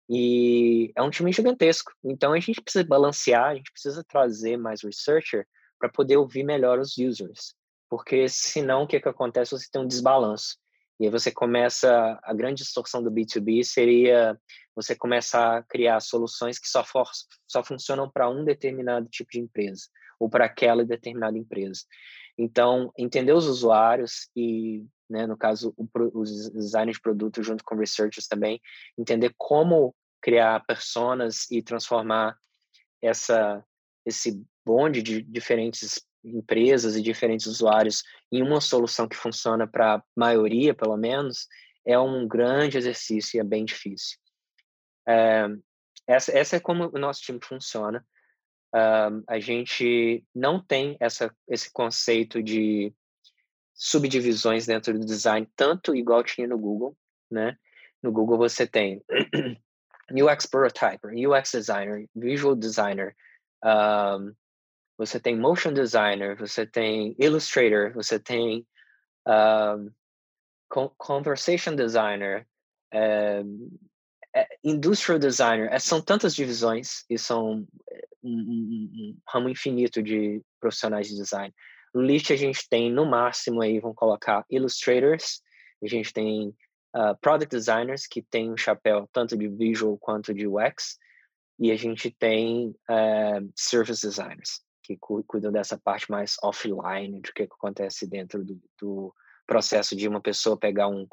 [0.09, 1.91] E é um time gigantesco.
[2.01, 5.45] Então a gente precisa balancear, a gente precisa trazer mais researcher
[5.77, 7.53] para poder ouvir melhor os users.
[7.89, 9.51] Porque senão o que, que acontece?
[9.51, 10.55] Você tem um desbalanço.
[11.01, 14.39] E aí você começa, a grande distorção do B2B seria
[14.73, 17.09] você começar a criar soluções que só, for,
[17.45, 19.83] só funcionam para um determinado tipo de empresa,
[20.19, 21.83] ou para aquela determinada empresa.
[22.37, 24.83] Então, entender os usuários e
[25.13, 25.27] né?
[25.27, 25.87] No caso, o,
[26.19, 28.59] os designers de produto junto com researchers também,
[28.97, 32.35] entender como criar personas e transformar
[32.99, 33.63] essa
[34.05, 40.03] esse bonde de diferentes empresas e diferentes usuários em uma solução que funciona para a
[40.15, 41.47] maioria, pelo menos,
[41.85, 44.17] é um grande exercício e é bem difícil.
[45.07, 45.47] É,
[46.07, 48.05] essa, essa é como o nosso time funciona.
[48.73, 52.93] A gente não tem essa, esse conceito de
[53.73, 56.97] subdivisões dentro do design, tanto igual tinha no Google,
[57.29, 57.57] né?
[58.01, 59.03] No Google você tem
[60.11, 63.15] UX Prototyper, UX Designer, Visual Designer,
[63.63, 64.33] um,
[64.97, 68.65] você tem Motion Designer, você tem Illustrator, você tem
[69.27, 69.91] um,
[70.97, 72.47] Conversation Designer,
[72.93, 73.69] um,
[74.63, 77.67] Industrial Designer, é, são tantas divisões e são
[78.23, 81.53] um, um, um ramo infinito de profissionais de design.
[81.95, 85.41] List a gente tem, no máximo, aí vão colocar illustrators,
[85.83, 86.49] a gente tem
[86.95, 90.97] uh, product designers, que tem um chapéu tanto de visual quanto de UX,
[91.59, 97.29] e a gente tem uh, service designers, que cu cuidam dessa parte mais offline, de
[97.29, 99.13] o que, que acontece dentro do, do,
[99.45, 101.05] processo de uma pessoa pegar um,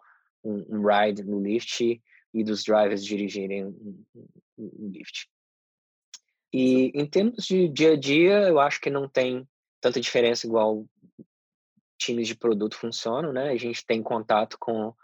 [0.45, 2.01] um, ride no Lyft
[2.33, 4.05] e dos drivers dirigirem um,
[4.59, 5.29] um, Lyft.
[6.53, 9.49] E em termos de dia a dia, eu acho que não tem
[9.81, 10.87] tanta diferença igual
[11.99, 13.51] times de produto funcionam, né?
[13.51, 14.95] A gente tem contato com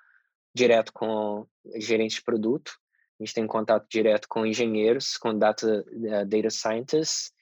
[0.55, 1.47] direto com
[1.77, 2.79] gerentes de produto,
[3.20, 7.33] a gente tem contato direto com engenheiros, com data, uh, data scientists,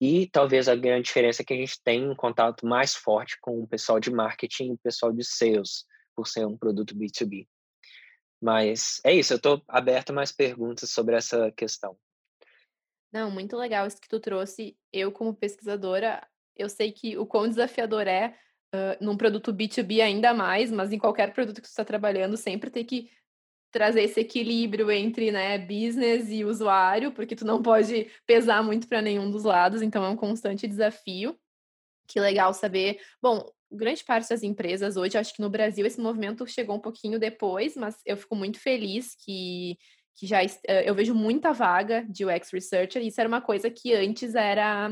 [0.00, 3.60] e talvez a grande diferença é que a gente tem um contato mais forte com
[3.60, 5.84] o pessoal de marketing e o pessoal de sales,
[6.16, 7.46] por ser um produto B2B.
[8.40, 11.96] Mas é isso, eu estou aberto a mais perguntas sobre essa questão.
[13.12, 14.76] Não, muito legal isso que tu trouxe.
[14.92, 16.26] Eu, como pesquisadora,
[16.56, 18.36] eu sei que o quão desafiador é
[18.74, 22.70] uh, num produto B2B ainda mais, mas em qualquer produto que você está trabalhando, sempre
[22.70, 23.10] ter que
[23.72, 29.02] trazer esse equilíbrio entre né, business e usuário, porque tu não pode pesar muito para
[29.02, 31.38] nenhum dos lados, então é um constante desafio.
[32.08, 33.00] Que legal saber.
[33.22, 37.18] Bom, grande parte das empresas hoje, acho que no Brasil esse movimento chegou um pouquinho
[37.18, 39.76] depois, mas eu fico muito feliz que,
[40.16, 40.40] que já
[40.84, 44.90] eu vejo muita vaga de UX Researcher, isso era uma coisa que antes era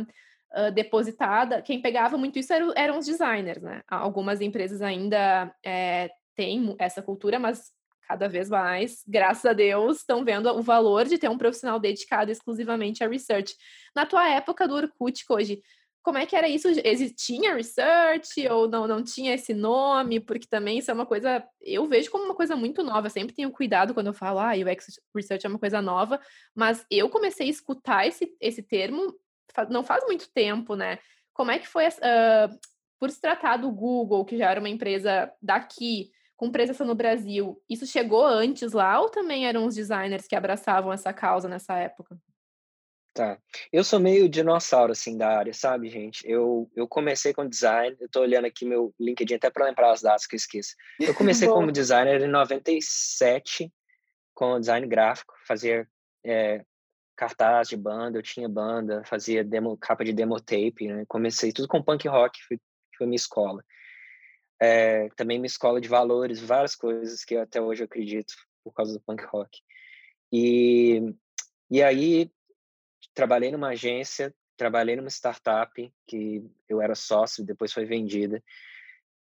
[0.56, 3.82] uh, depositada, quem pegava muito isso eram, os designers, né?
[3.88, 7.72] Algumas empresas ainda é, têm essa cultura, mas
[8.08, 12.30] cada vez mais, graças a Deus, estão vendo o valor de ter um profissional dedicado
[12.30, 13.54] exclusivamente a research.
[13.94, 15.60] Na tua época do Orkut, hoje,
[16.08, 16.68] como é que era isso?
[16.82, 20.18] Existia research ou não, não tinha esse nome?
[20.18, 23.10] Porque também isso é uma coisa, eu vejo como uma coisa muito nova.
[23.10, 26.18] sempre tenho cuidado quando eu falo, ah, UX research é uma coisa nova,
[26.54, 29.14] mas eu comecei a escutar esse, esse termo
[29.68, 30.98] não faz muito tempo, né?
[31.34, 32.58] Como é que foi, uh,
[32.98, 37.62] por se tratar do Google, que já era uma empresa daqui, com presença no Brasil,
[37.68, 42.18] isso chegou antes lá ou também eram os designers que abraçavam essa causa nessa época?
[43.18, 43.36] Tá.
[43.72, 46.22] Eu sou meio dinossauro, assim, da área, sabe, gente?
[46.24, 50.02] Eu, eu comecei com design, eu tô olhando aqui meu LinkedIn até para lembrar as
[50.02, 50.76] datas que eu esqueço.
[51.00, 53.72] Eu comecei como designer em 97,
[54.32, 55.84] com design gráfico, fazia
[56.24, 56.64] é,
[57.16, 61.04] cartaz de banda, eu tinha banda, fazia demo, capa de demo tape, né?
[61.08, 62.60] Comecei tudo com punk rock, foi,
[62.96, 63.64] foi minha escola.
[64.62, 68.92] É, também minha escola de valores, várias coisas que até hoje eu acredito por causa
[68.92, 69.58] do punk rock.
[70.32, 71.02] E,
[71.68, 72.30] e aí
[73.18, 78.40] trabalhei numa agência, trabalhei numa startup que eu era sócio, depois foi vendida.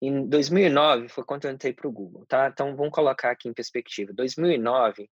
[0.02, 2.48] Em 2009 foi quando eu entrei para o Google, tá?
[2.48, 4.12] Então vamos colocar aqui em perspectiva.
[4.12, 5.08] 2009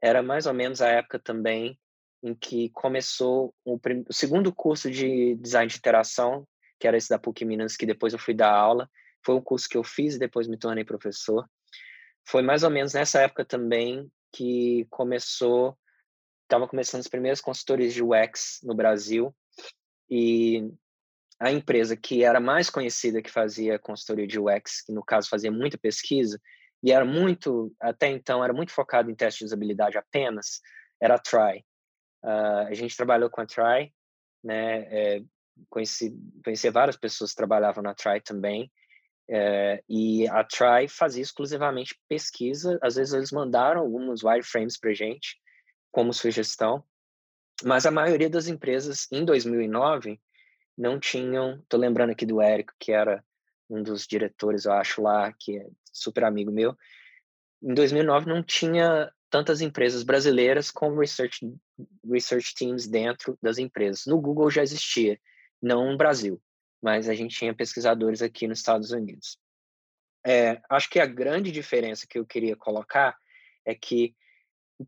[0.00, 1.78] era mais ou menos a época também
[2.22, 6.48] em que começou o, o, segundo curso de design de interação,
[6.80, 8.88] que era esse da PUC Minas, que depois eu fui dar aula.
[9.22, 11.46] Foi um curso que eu fiz e depois me tornei professor.
[12.26, 15.76] Foi mais ou menos nessa época também que começou,
[16.44, 19.34] estava começando as primeiras consultorias de UX no Brasil
[20.08, 20.70] e
[21.40, 25.50] a empresa que era mais conhecida que fazia consultoria de UX, que no caso fazia
[25.50, 26.40] muita pesquisa,
[26.82, 30.60] e era muito, até então, era muito focado em teste de usabilidade apenas,
[31.00, 31.64] era a Try.
[32.22, 33.92] Uh, a gente trabalhou com a Try,
[34.42, 34.86] né?
[34.90, 35.22] É,
[35.68, 38.70] conheci, conheci várias pessoas que trabalhavam na Try também.
[39.28, 42.78] É, e a Try fazia exclusivamente pesquisa.
[42.82, 45.38] Às vezes eles mandaram alguns wireframes para gente
[45.94, 46.84] como sugestão,
[47.62, 50.20] mas a maioria das empresas em 2009
[50.76, 51.64] não tinham.
[51.68, 53.24] Tô lembrando aqui do Érico, que era
[53.70, 56.76] um dos diretores, eu acho lá, que é super amigo meu.
[57.62, 61.48] Em 2009 não tinha tantas empresas brasileiras com research,
[62.04, 64.04] research teams dentro das empresas.
[64.04, 65.16] No Google já existia,
[65.62, 66.42] não no Brasil,
[66.82, 69.38] mas a gente tinha pesquisadores aqui nos Estados Unidos.
[70.26, 73.16] É, acho que a grande diferença que eu queria colocar
[73.64, 74.12] é que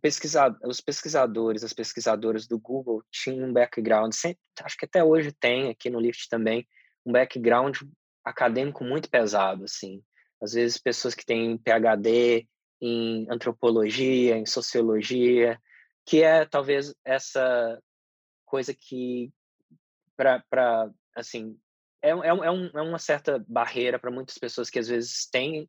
[0.01, 5.32] pesquisado, os pesquisadores, as pesquisadoras do Google tinham um background, sempre, acho que até hoje
[5.32, 6.66] tem aqui no Lyft também,
[7.05, 7.76] um background
[8.24, 10.03] acadêmico muito pesado, assim.
[10.43, 12.47] Às vezes pessoas que têm PhD
[12.80, 15.59] em antropologia, em sociologia,
[16.05, 17.80] que é talvez essa
[18.45, 19.32] coisa que
[20.16, 21.59] para assim
[22.03, 25.68] é, é, é, um, é uma certa barreira para muitas pessoas que às vezes têm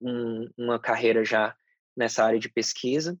[0.00, 1.56] um, uma carreira já
[1.96, 3.18] nessa área de pesquisa,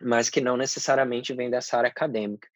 [0.00, 2.48] mas que não necessariamente vem dessa área acadêmica.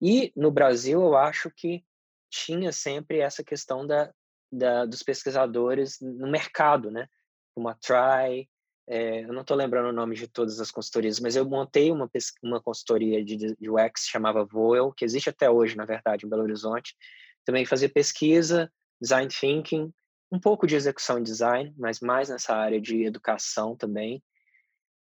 [0.00, 1.84] E no Brasil eu acho que
[2.30, 4.12] tinha sempre essa questão da,
[4.50, 7.08] da dos pesquisadores no mercado, né?
[7.54, 8.48] Como a Try,
[8.86, 12.10] é, eu não estou lembrando o nome de todas as consultorias, mas eu montei uma,
[12.42, 16.42] uma consultoria de, de UX chamava Voel, que existe até hoje, na verdade, em Belo
[16.42, 16.96] Horizonte.
[17.44, 19.92] Também fazia pesquisa, design thinking,
[20.30, 24.22] um pouco de execução e design, mas mais nessa área de educação também.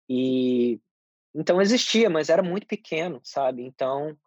[0.09, 0.79] E
[1.33, 3.63] então existia, mas era muito pequeno, sabe?
[3.63, 4.17] Então,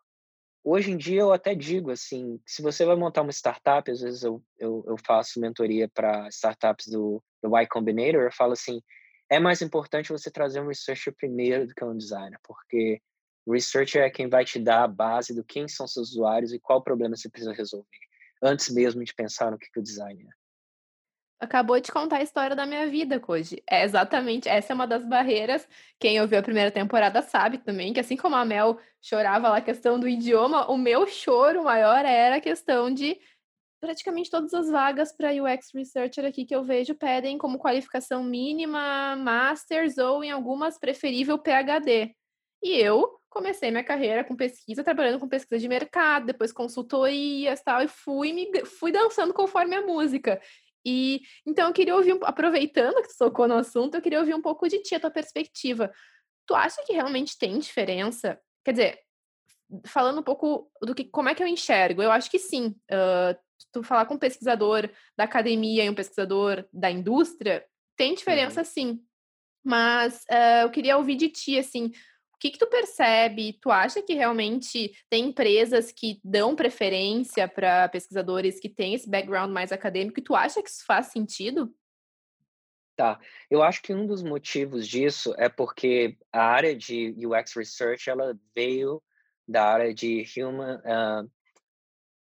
[0.64, 4.22] hoje em dia eu até digo assim, se você vai montar uma startup, às vezes
[4.22, 8.80] eu, eu, eu faço mentoria para startups do, do Y Combinator, eu falo assim,
[9.28, 13.00] é mais importante você trazer um researcher primeiro do que um designer, porque
[13.44, 16.60] o researcher é quem vai te dar a base do quem são seus usuários e
[16.60, 17.88] qual problema você precisa resolver,
[18.42, 20.41] antes mesmo de pensar no que, que o design é.
[21.42, 23.64] Acabou de contar a história da minha vida, Koji.
[23.68, 25.66] É exatamente, essa é uma das barreiras.
[25.98, 29.60] Quem ouviu a primeira temporada sabe também que, assim como a Mel chorava lá a
[29.60, 33.18] questão do idioma, o meu choro maior era a questão de
[33.80, 39.16] praticamente todas as vagas para UX Researcher aqui que eu vejo pedem como qualificação mínima
[39.16, 42.14] Masters ou em algumas preferível PhD.
[42.62, 47.82] E eu comecei minha carreira com pesquisa, trabalhando com pesquisa de mercado, depois consultorias tal,
[47.82, 50.40] e fui, me, fui dançando conforme a música.
[50.84, 54.42] E então eu queria ouvir, aproveitando que tu tocou no assunto, eu queria ouvir um
[54.42, 55.92] pouco de ti, a tua perspectiva.
[56.46, 58.38] tu acha que realmente tem diferença?
[58.64, 58.98] Quer dizer,
[59.86, 62.74] falando um pouco do que, como é que eu enxergo, eu acho que sim.
[62.90, 63.38] Uh,
[63.72, 67.64] tu falar com um pesquisador da academia e um pesquisador da indústria,
[67.96, 68.66] tem diferença uhum.
[68.66, 69.00] sim.
[69.64, 71.92] Mas uh, eu queria ouvir de ti, assim,
[72.42, 73.52] que, que tu percebe?
[73.52, 79.52] Tu acha que realmente tem empresas que dão preferência para pesquisadores que têm esse background
[79.52, 81.72] mais acadêmico e tu acha que isso faz sentido?
[82.96, 83.20] Tá.
[83.48, 88.36] Eu acho que um dos motivos disso é porque a área de UX Research ela
[88.56, 89.00] veio
[89.46, 91.24] da área de human, uh,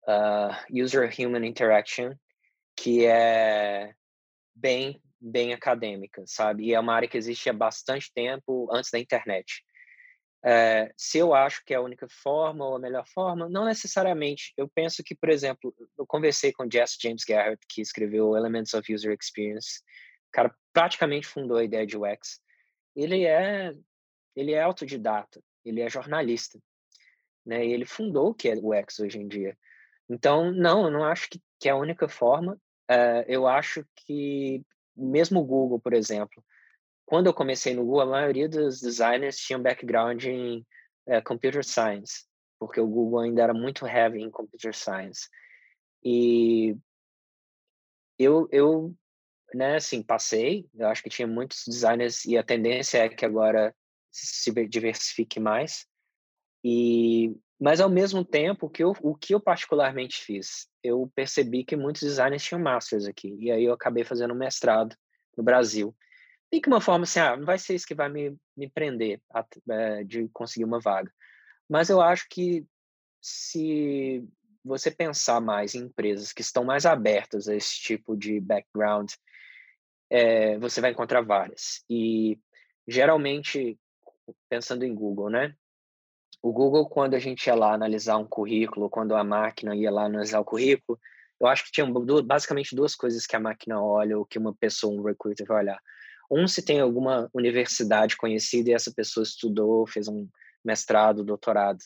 [0.05, 2.13] uh, User Human Interaction,
[2.75, 3.93] que é
[4.53, 6.65] bem, bem acadêmica, sabe?
[6.65, 9.63] E é uma área que existe há bastante tempo antes da internet.
[10.43, 14.53] É, se eu acho que é a única forma ou a melhor forma, não necessariamente.
[14.55, 18.93] Eu penso que, por exemplo, eu conversei com Jess James Garrett, que escreveu Elements of
[18.93, 19.81] User Experience,
[20.29, 22.39] o cara praticamente fundou a ideia de UX.
[22.95, 23.73] Ele é
[24.35, 26.59] ele é autodidata, ele é jornalista,
[27.45, 27.65] né?
[27.65, 29.57] E ele fundou o que é UX hoje em dia.
[30.09, 32.53] Então, não, eu não acho que, que é a única forma.
[32.89, 34.63] Uh, eu acho que
[34.95, 36.43] mesmo o Google, por exemplo,
[37.09, 40.59] quando eu comecei no Google, a maioria dos designers tinham background em
[41.07, 42.27] uh, computer science,
[42.59, 45.27] porque o Google ainda era muito heavy em computer science.
[46.03, 46.77] E
[48.19, 48.95] eu, eu
[49.55, 53.75] né, assim, passei, eu acho que tinha muitos designers e a tendência é que agora
[54.11, 55.87] se diversifique mais.
[56.63, 61.75] E mas ao mesmo tempo, que eu, o que eu particularmente fiz, eu percebi que
[61.75, 64.95] muitos designers tinham masters aqui, e aí eu acabei fazendo um mestrado
[65.35, 65.93] no Brasil.
[66.51, 69.21] E que uma forma assim, ah, não vai ser isso que vai me, me prender
[69.31, 71.11] a, é, de conseguir uma vaga.
[71.69, 72.65] Mas eu acho que
[73.21, 74.27] se
[74.63, 79.11] você pensar mais em empresas que estão mais abertas a esse tipo de background
[80.09, 81.83] é, você vai encontrar várias.
[81.89, 82.39] E
[82.87, 83.77] geralmente,
[84.49, 85.55] pensando em Google, né?
[86.41, 90.05] O Google, quando a gente ia lá analisar um currículo, quando a máquina ia lá
[90.05, 90.99] analisar o currículo,
[91.39, 91.87] eu acho que tinha
[92.23, 95.79] basicamente duas coisas que a máquina olha ou que uma pessoa, um recruiter vai olhar.
[96.29, 100.27] Um, se tem alguma universidade conhecida e essa pessoa estudou, fez um
[100.63, 101.79] mestrado, doutorado.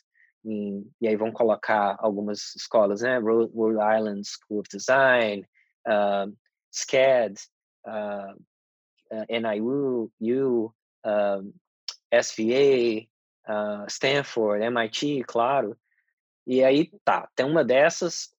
[0.45, 3.17] E aí vão colocar algumas escolas, né?
[3.17, 5.47] Rhode, Island School of Design,
[5.87, 6.35] uh,
[6.69, 7.35] SCAD,
[7.87, 8.33] uh,
[9.11, 10.73] uh, NIU, U,
[11.05, 11.53] um,
[12.21, 13.07] SVA,
[13.47, 15.77] uh, Stanford, MIT, claro.
[16.45, 18.33] E aí, tá, tem uma dessas,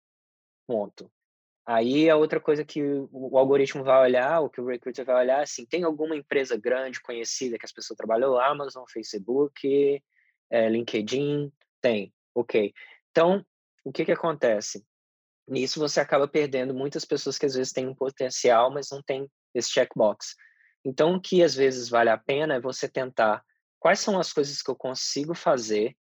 [0.66, 1.10] ponto.
[1.66, 5.42] Aí a outra coisa que o, algoritmo vai olhar, o que o recruiter vai olhar,
[5.42, 10.02] assim, tem alguma empresa grande, conhecida, que as pessoas trabalham, Amazon, Facebook,
[10.50, 11.50] é, LinkedIn,
[11.80, 12.74] tem, ok.
[13.10, 13.44] Então,
[13.82, 14.84] o que que acontece?
[15.48, 19.30] Nisso você acaba perdendo muitas pessoas que às vezes têm um potencial, mas não tem
[19.54, 20.34] esse checkbox.
[20.84, 23.42] Então, o que às vezes vale a pena é você tentar
[23.78, 25.96] quais são as coisas que eu consigo fazer,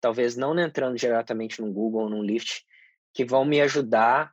[0.00, 2.64] talvez não entrando diretamente no Google ou no Lyft,
[3.12, 4.32] que vão me ajudar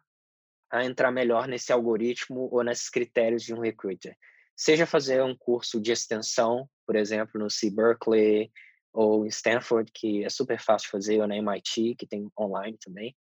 [0.71, 4.15] a entrar melhor nesse algoritmo ou nesses critérios de um recruiter.
[4.55, 8.51] Seja fazer um curso de extensão, por exemplo, no C Berkeley
[8.91, 13.15] ou em Stanford, que é super fácil fazer, ou na MIT, que tem online também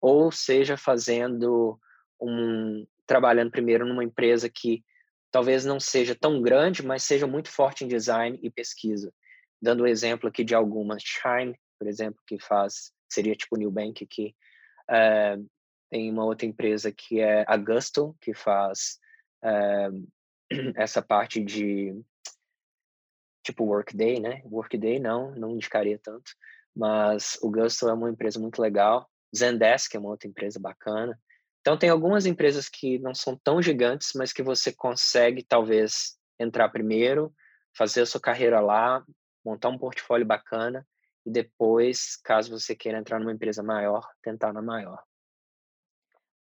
[0.00, 1.78] ou seja fazendo
[2.20, 4.84] um trabalhando primeiro numa empresa que
[5.30, 9.12] talvez não seja tão grande, mas seja muito forte em design e pesquisa.
[9.60, 14.04] Dando o um exemplo aqui de algumas, Shine, por exemplo, que faz, seria tipo Nubank
[14.04, 14.34] aqui,
[14.90, 15.48] uh,
[15.90, 18.98] tem uma outra empresa que é a Gusto, que faz
[19.44, 20.08] uh,
[20.76, 21.94] essa parte de
[23.44, 24.42] tipo Workday, né?
[24.44, 26.32] Workday não, não indicaria tanto,
[26.76, 31.18] mas o Gusto é uma empresa muito legal Zendesk é uma outra empresa bacana.
[31.60, 36.68] Então, tem algumas empresas que não são tão gigantes, mas que você consegue, talvez, entrar
[36.70, 37.34] primeiro,
[37.76, 39.04] fazer a sua carreira lá,
[39.44, 40.86] montar um portfólio bacana
[41.26, 45.02] e depois, caso você queira entrar numa empresa maior, tentar na maior.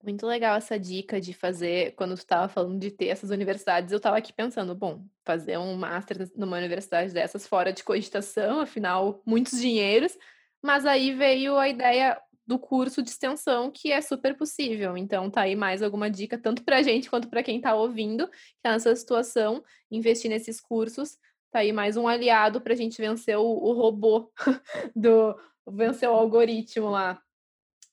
[0.06, 3.98] Muito legal essa dica de fazer, quando tu estava falando de ter essas universidades, eu
[3.98, 9.60] estava aqui pensando, bom, fazer um master numa universidade dessas fora de cogitação, afinal, muitos
[9.60, 10.16] dinheiros,
[10.62, 14.96] mas aí veio a ideia, do curso de extensão, que é super possível.
[14.96, 18.28] Então, tá aí mais alguma dica, tanto para a gente quanto para quem está ouvindo,
[18.28, 21.18] que tá nessa situação, investir nesses cursos.
[21.52, 24.32] Tá aí mais um aliado para a gente vencer o, o robô
[24.96, 25.36] do
[25.68, 27.20] vencer o algoritmo lá,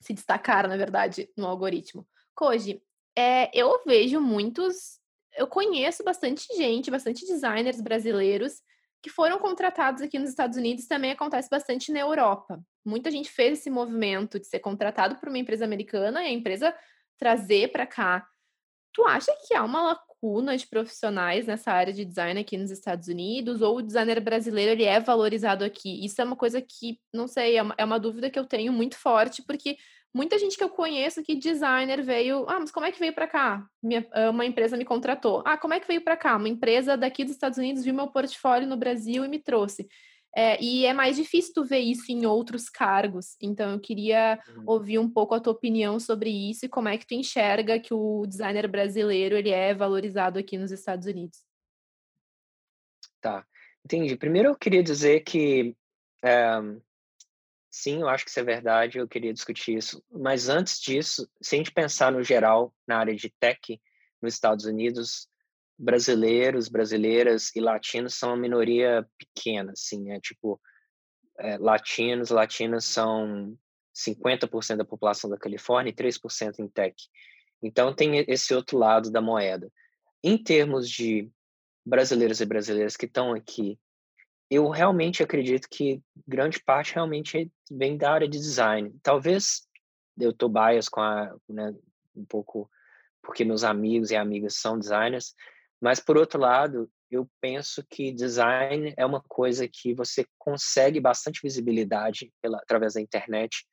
[0.03, 2.07] se destacar, na verdade, no algoritmo.
[2.35, 2.83] Koji,
[3.17, 4.99] é, eu vejo muitos,
[5.37, 8.63] eu conheço bastante gente, bastante designers brasileiros
[9.03, 12.63] que foram contratados aqui nos Estados Unidos também acontece bastante na Europa.
[12.85, 16.75] Muita gente fez esse movimento de ser contratado por uma empresa americana e a empresa
[17.19, 18.25] trazer para cá.
[18.93, 19.99] Tu acha que há uma
[20.57, 24.85] de profissionais nessa área de design aqui nos Estados Unidos, ou o designer brasileiro ele
[24.85, 26.05] é valorizado aqui?
[26.05, 28.73] Isso é uma coisa que, não sei, é uma, é uma dúvida que eu tenho
[28.73, 29.77] muito forte, porque
[30.15, 33.27] muita gente que eu conheço que designer veio, ah, mas como é que veio para
[33.27, 33.67] cá?
[33.83, 35.43] Minha, ah, uma empresa me contratou.
[35.45, 36.37] Ah, como é que veio para cá?
[36.37, 39.89] Uma empresa daqui dos Estados Unidos viu meu portfólio no Brasil e me trouxe.
[40.35, 43.37] É, e é mais difícil tu ver isso em outros cargos.
[43.41, 44.65] Então, eu queria uhum.
[44.67, 47.93] ouvir um pouco a tua opinião sobre isso e como é que tu enxerga que
[47.93, 51.45] o designer brasileiro ele é valorizado aqui nos Estados Unidos.
[53.21, 53.47] Tá,
[53.85, 54.17] entendi.
[54.17, 55.77] Primeiro, eu queria dizer que
[56.25, 56.59] é,
[57.71, 58.99] sim, eu acho que isso é verdade.
[58.99, 60.03] Eu queria discutir isso.
[60.11, 63.81] Mas antes disso, se a gente pensar no geral na área de tech
[64.21, 65.29] nos Estados Unidos,
[65.83, 70.61] brasileiros, brasileiras e latinos são uma minoria pequena, assim, é tipo,
[71.41, 73.59] é, latinos, latinas são
[73.93, 76.95] 50% da população da Califórnia e 3% em tech.
[77.61, 79.69] Então tem esse outro lado da moeda.
[80.23, 81.29] Em termos de
[81.85, 83.77] brasileiros e brasileiras que estão aqui,
[84.49, 88.95] eu realmente acredito que grande parte realmente vem da área de design.
[89.03, 89.67] Talvez
[90.17, 91.75] eu estou bias com a, né,
[92.15, 92.71] um pouco
[93.21, 95.35] porque meus amigos e amigas são designers,
[95.83, 101.41] mas, por outro lado, eu penso que design é uma coisa que você consegue bastante
[101.43, 103.67] visibilidade pela, através da internet,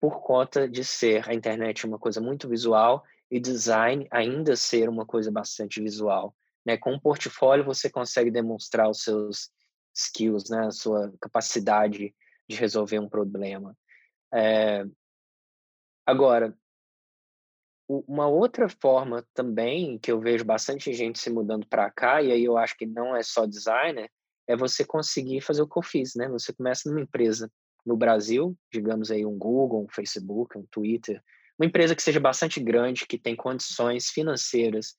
[0.00, 5.04] por conta de ser a internet uma coisa muito visual e design ainda ser uma
[5.04, 6.34] coisa bastante visual.
[6.64, 6.78] Né?
[6.78, 9.50] Com um portfólio, você consegue demonstrar os seus
[9.94, 10.66] skills, né?
[10.66, 12.14] a sua capacidade
[12.48, 13.76] de resolver um problema.
[14.32, 14.86] É...
[16.06, 16.56] Agora,
[18.06, 22.44] uma outra forma também que eu vejo bastante gente se mudando para cá, e aí
[22.44, 24.10] eu acho que não é só designer,
[24.46, 26.28] é você conseguir fazer o que eu fiz, né?
[26.28, 27.50] Você começa numa empresa
[27.84, 31.22] no Brasil, digamos aí um Google, um Facebook, um Twitter,
[31.58, 34.94] uma empresa que seja bastante grande, que tem condições financeiras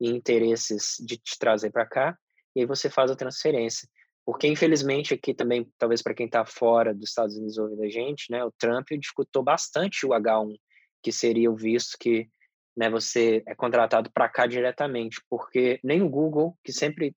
[0.00, 2.16] e interesses de te trazer para cá,
[2.54, 3.88] e aí você faz a transferência.
[4.24, 8.30] Porque, infelizmente, aqui também, talvez para quem está fora dos Estados Unidos ouvindo a gente,
[8.30, 10.54] né, o Trump dificultou bastante o H1
[11.02, 12.28] que seria o visto que
[12.76, 17.14] né, você é contratado para cá diretamente, porque nem o Google, que sempre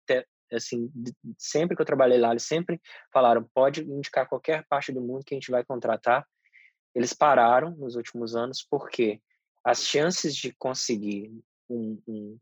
[0.51, 0.91] assim,
[1.37, 2.79] sempre que eu trabalhei lá, eles sempre
[3.11, 6.25] falaram, pode indicar qualquer parte do mundo que a gente vai contratar.
[6.93, 9.21] Eles pararam nos últimos anos porque
[9.63, 11.31] as chances de conseguir
[11.69, 12.37] um, um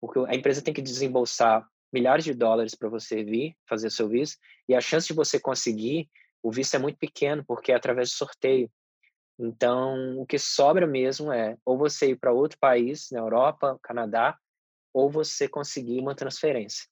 [0.00, 4.38] porque a empresa tem que desembolsar milhares de dólares para você vir fazer seu visto
[4.68, 6.08] e a chance de você conseguir
[6.42, 8.70] o visto é muito pequeno porque é através de sorteio.
[9.42, 14.38] Então, o que sobra mesmo é ou você ir para outro país, na Europa, Canadá,
[14.92, 16.86] ou você conseguir uma transferência.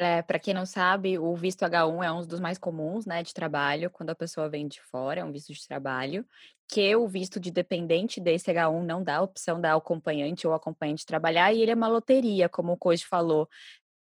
[0.00, 3.34] É, para quem não sabe, o visto H1 é um dos mais comuns, né, de
[3.34, 6.24] trabalho, quando a pessoa vem de fora, é um visto de trabalho,
[6.68, 11.04] que o visto de dependente desse H1 não dá a opção da acompanhante ou acompanhante
[11.04, 13.48] trabalhar, e ele é uma loteria, como o Koji falou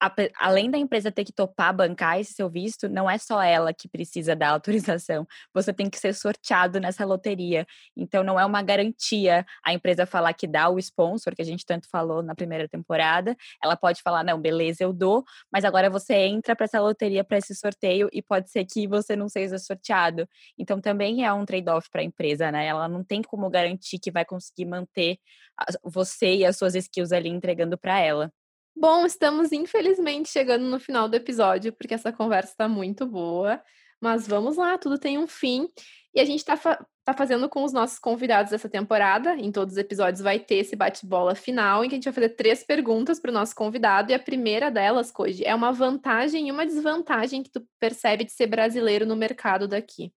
[0.03, 3.73] a, além da empresa ter que topar bancar esse seu visto, não é só ela
[3.73, 5.25] que precisa da autorização.
[5.53, 7.65] Você tem que ser sorteado nessa loteria.
[7.95, 11.65] Então, não é uma garantia a empresa falar que dá o sponsor, que a gente
[11.65, 13.35] tanto falou na primeira temporada.
[13.63, 17.37] Ela pode falar, não, beleza, eu dou, mas agora você entra para essa loteria, para
[17.37, 20.27] esse sorteio, e pode ser que você não seja sorteado.
[20.57, 22.65] Então, também é um trade-off para a empresa, né?
[22.65, 25.17] Ela não tem como garantir que vai conseguir manter
[25.83, 28.31] você e as suas skills ali entregando para ela.
[28.75, 33.61] Bom, estamos infelizmente chegando no final do episódio, porque essa conversa está muito boa.
[34.01, 35.69] Mas vamos lá, tudo tem um fim.
[36.13, 39.35] E a gente está fa tá fazendo com os nossos convidados essa temporada.
[39.35, 42.29] Em todos os episódios vai ter esse bate-bola final, em que a gente vai fazer
[42.29, 44.11] três perguntas para o nosso convidado.
[44.11, 48.31] E a primeira delas, Koji, é uma vantagem e uma desvantagem que tu percebe de
[48.31, 50.13] ser brasileiro no mercado daqui.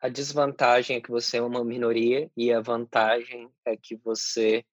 [0.00, 4.64] A desvantagem é que você é uma minoria e a vantagem é que você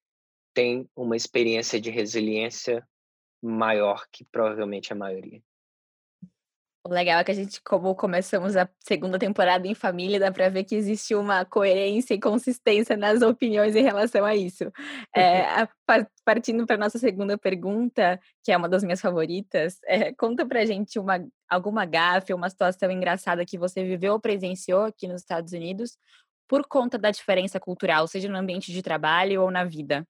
[0.53, 2.87] tem uma experiência de resiliência
[3.41, 5.41] maior que provavelmente a maioria.
[6.85, 10.49] O legal é que a gente, como começamos a segunda temporada em família, dá para
[10.49, 14.65] ver que existe uma coerência e consistência nas opiniões em relação a isso.
[15.15, 15.65] É,
[16.25, 20.99] partindo para nossa segunda pergunta, que é uma das minhas favoritas, é, conta para gente
[20.99, 25.97] uma, alguma gafe, uma situação engraçada que você viveu ou presenciou aqui nos Estados Unidos
[26.49, 30.05] por conta da diferença cultural, seja no ambiente de trabalho ou na vida.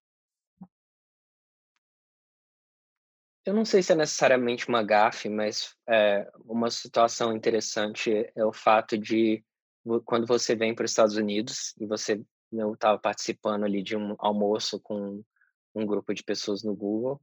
[3.45, 8.53] Eu não sei se é necessariamente uma gafe, mas é, uma situação interessante é o
[8.53, 9.43] fato de
[10.05, 12.23] quando você vem para os Estados Unidos e você
[12.53, 15.23] eu estava participando ali de um almoço com
[15.73, 17.19] um grupo de pessoas no Google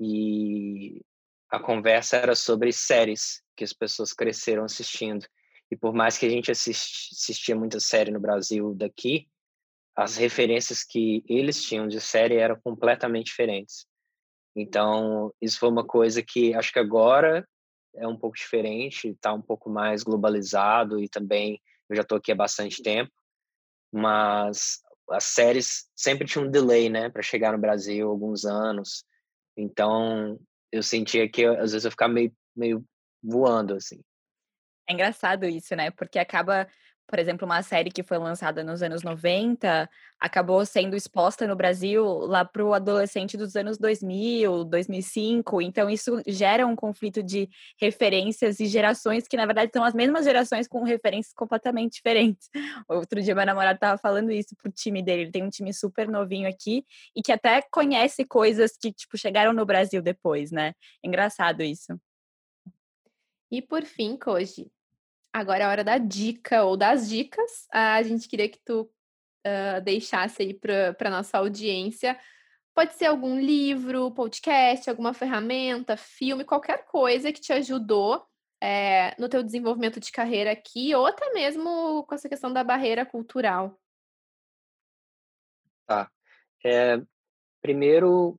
[0.00, 1.02] e
[1.50, 5.26] a conversa era sobre séries que as pessoas cresceram assistindo
[5.70, 9.28] e por mais que a gente assistia muita série no Brasil daqui
[9.94, 13.86] as referências que eles tinham de série eram completamente diferentes.
[14.54, 17.46] Então, isso foi uma coisa que acho que agora
[17.94, 22.32] é um pouco diferente, está um pouco mais globalizado e também eu já estou aqui
[22.32, 23.12] há bastante tempo,
[23.92, 24.80] mas
[25.10, 29.04] as séries sempre tinham um delay, né, para chegar no Brasil, alguns anos.
[29.56, 30.38] Então,
[30.70, 32.84] eu sentia que às vezes eu ficava meio, meio
[33.22, 34.00] voando, assim.
[34.88, 35.90] É engraçado isso, né?
[35.90, 36.66] Porque acaba
[37.06, 39.88] por exemplo, uma série que foi lançada nos anos 90
[40.18, 45.60] acabou sendo exposta no Brasil lá para o adolescente dos anos 2000, 2005.
[45.60, 47.48] Então, isso gera um conflito de
[47.78, 52.48] referências e gerações que, na verdade, são as mesmas gerações com referências completamente diferentes.
[52.88, 55.22] Outro dia, meu namorado estava falando isso pro time dele.
[55.22, 56.84] Ele tem um time super novinho aqui
[57.16, 60.72] e que até conhece coisas que, tipo, chegaram no Brasil depois, né?
[61.02, 61.98] Engraçado isso.
[63.50, 64.70] E por fim, Koji,
[65.32, 67.66] Agora é a hora da dica ou das dicas.
[67.72, 68.82] A gente queria que tu
[69.46, 72.18] uh, deixasse aí para nossa audiência.
[72.74, 78.26] Pode ser algum livro, podcast, alguma ferramenta, filme, qualquer coisa que te ajudou
[78.62, 83.04] é, no teu desenvolvimento de carreira aqui, ou até mesmo com essa questão da barreira
[83.04, 83.78] cultural.
[85.86, 86.10] Tá.
[86.64, 87.02] É,
[87.60, 88.38] primeiro,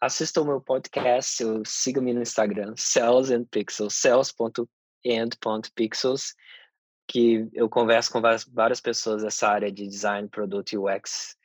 [0.00, 6.34] assista o meu podcast, siga-me no Instagram, Cells and Pixels, cells.pixels and.pixels,
[7.06, 11.36] que eu converso com várias pessoas dessa área de design, produto e UX,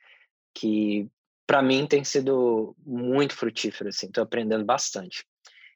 [0.54, 1.08] que
[1.46, 5.26] para mim tem sido muito frutífero, assim, estou aprendendo bastante.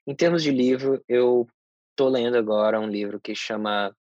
[0.07, 1.47] Em termos de livro, eu
[1.91, 3.95] estou lendo agora um livro que chama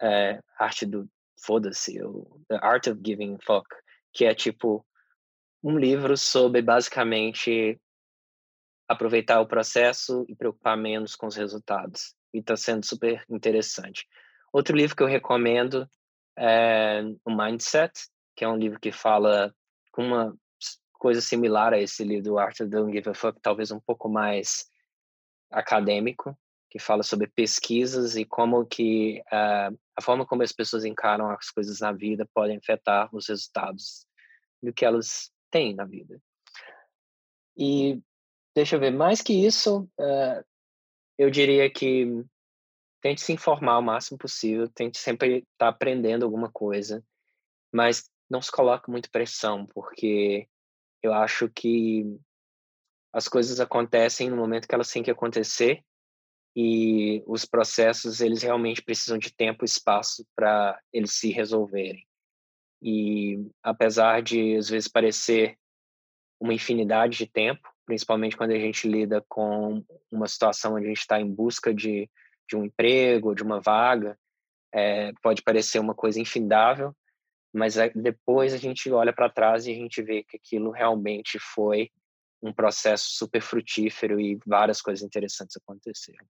[0.00, 1.08] é, Arte do
[1.40, 1.98] Foda-se,
[2.48, 3.66] The Art of Giving Fuck,
[4.12, 4.84] que é tipo
[5.62, 7.80] um livro sobre basicamente
[8.88, 14.06] aproveitar o processo e preocupar menos com os resultados e está sendo super interessante.
[14.52, 15.88] Outro livro que eu recomendo
[16.36, 17.92] é o Mindset,
[18.36, 19.54] que é um livro que fala
[19.92, 20.36] com uma
[20.94, 24.66] coisa similar a esse livro do Arthur Don't Give a Fuck, talvez um pouco mais
[25.50, 26.36] acadêmico,
[26.68, 31.50] que fala sobre pesquisas e como que uh, a forma como as pessoas encaram as
[31.50, 34.06] coisas na vida podem afetar os resultados
[34.60, 36.20] do que elas têm na vida.
[37.56, 38.00] E
[38.54, 40.44] deixa eu ver, mais que isso, uh,
[41.18, 42.24] eu diria que
[43.00, 47.04] tente se informar o máximo possível, tente sempre estar tá aprendendo alguma coisa,
[47.72, 50.48] mas não se coloque muito pressão, porque
[51.02, 52.04] eu acho que
[53.12, 55.84] as coisas acontecem no momento que elas têm que acontecer
[56.56, 62.06] e os processos eles realmente precisam de tempo e espaço para eles se resolverem.
[62.80, 65.58] E apesar de às vezes parecer
[66.40, 71.00] uma infinidade de tempo, principalmente quando a gente lida com uma situação onde a gente
[71.00, 72.10] está em busca de,
[72.48, 74.18] de um emprego, de uma vaga,
[74.72, 76.94] é, pode parecer uma coisa infindável,
[77.52, 81.90] mas depois a gente olha para trás e a gente vê que aquilo realmente foi
[82.42, 86.26] um processo super frutífero e várias coisas interessantes aconteceram.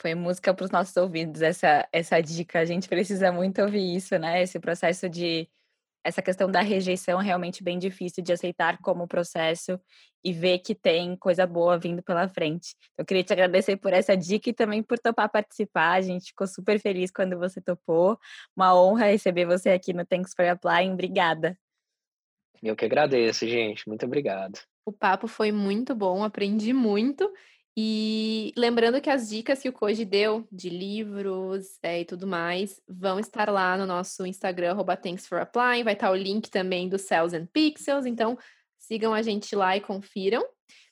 [0.00, 2.58] Foi música para os nossos ouvidos essa essa dica.
[2.58, 4.42] A gente precisa muito ouvir isso, né?
[4.42, 5.46] Esse processo de
[6.02, 9.78] essa questão da rejeição é realmente bem difícil de aceitar como processo
[10.24, 12.74] e ver que tem coisa boa vindo pela frente.
[12.96, 15.92] Eu queria te agradecer por essa dica e também por topar participar.
[15.92, 18.18] A gente ficou super feliz quando você topou.
[18.56, 20.92] Uma honra receber você aqui no Thanks for Applying.
[20.92, 21.58] Obrigada.
[22.62, 23.88] Eu que agradeço, gente.
[23.88, 24.58] Muito obrigado.
[24.84, 27.30] O papo foi muito bom, aprendi muito.
[27.76, 32.80] E lembrando que as dicas que o Koji deu de livros é, e tudo mais
[32.88, 35.84] vão estar lá no nosso Instagram, Thanks for Applying.
[35.84, 38.06] Vai estar o link também do Cells and Pixels.
[38.06, 38.36] Então,
[38.78, 40.44] sigam a gente lá e confiram.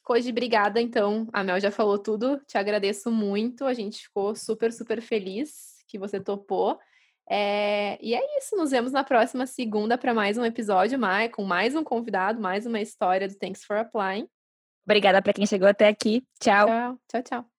[0.03, 0.81] Koji, obrigada.
[0.81, 2.41] Então, a Mel já falou tudo.
[2.47, 3.64] Te agradeço muito.
[3.64, 6.79] A gente ficou super, super feliz que você topou.
[7.29, 7.99] É...
[8.01, 8.57] E é isso.
[8.57, 10.99] Nos vemos na próxima segunda para mais um episódio,
[11.35, 14.29] com mais um convidado, mais uma história do Thanks for Applying.
[14.89, 16.24] Obrigada para quem chegou até aqui.
[16.41, 16.66] Tchau.
[16.66, 17.58] Tchau, tchau, tchau.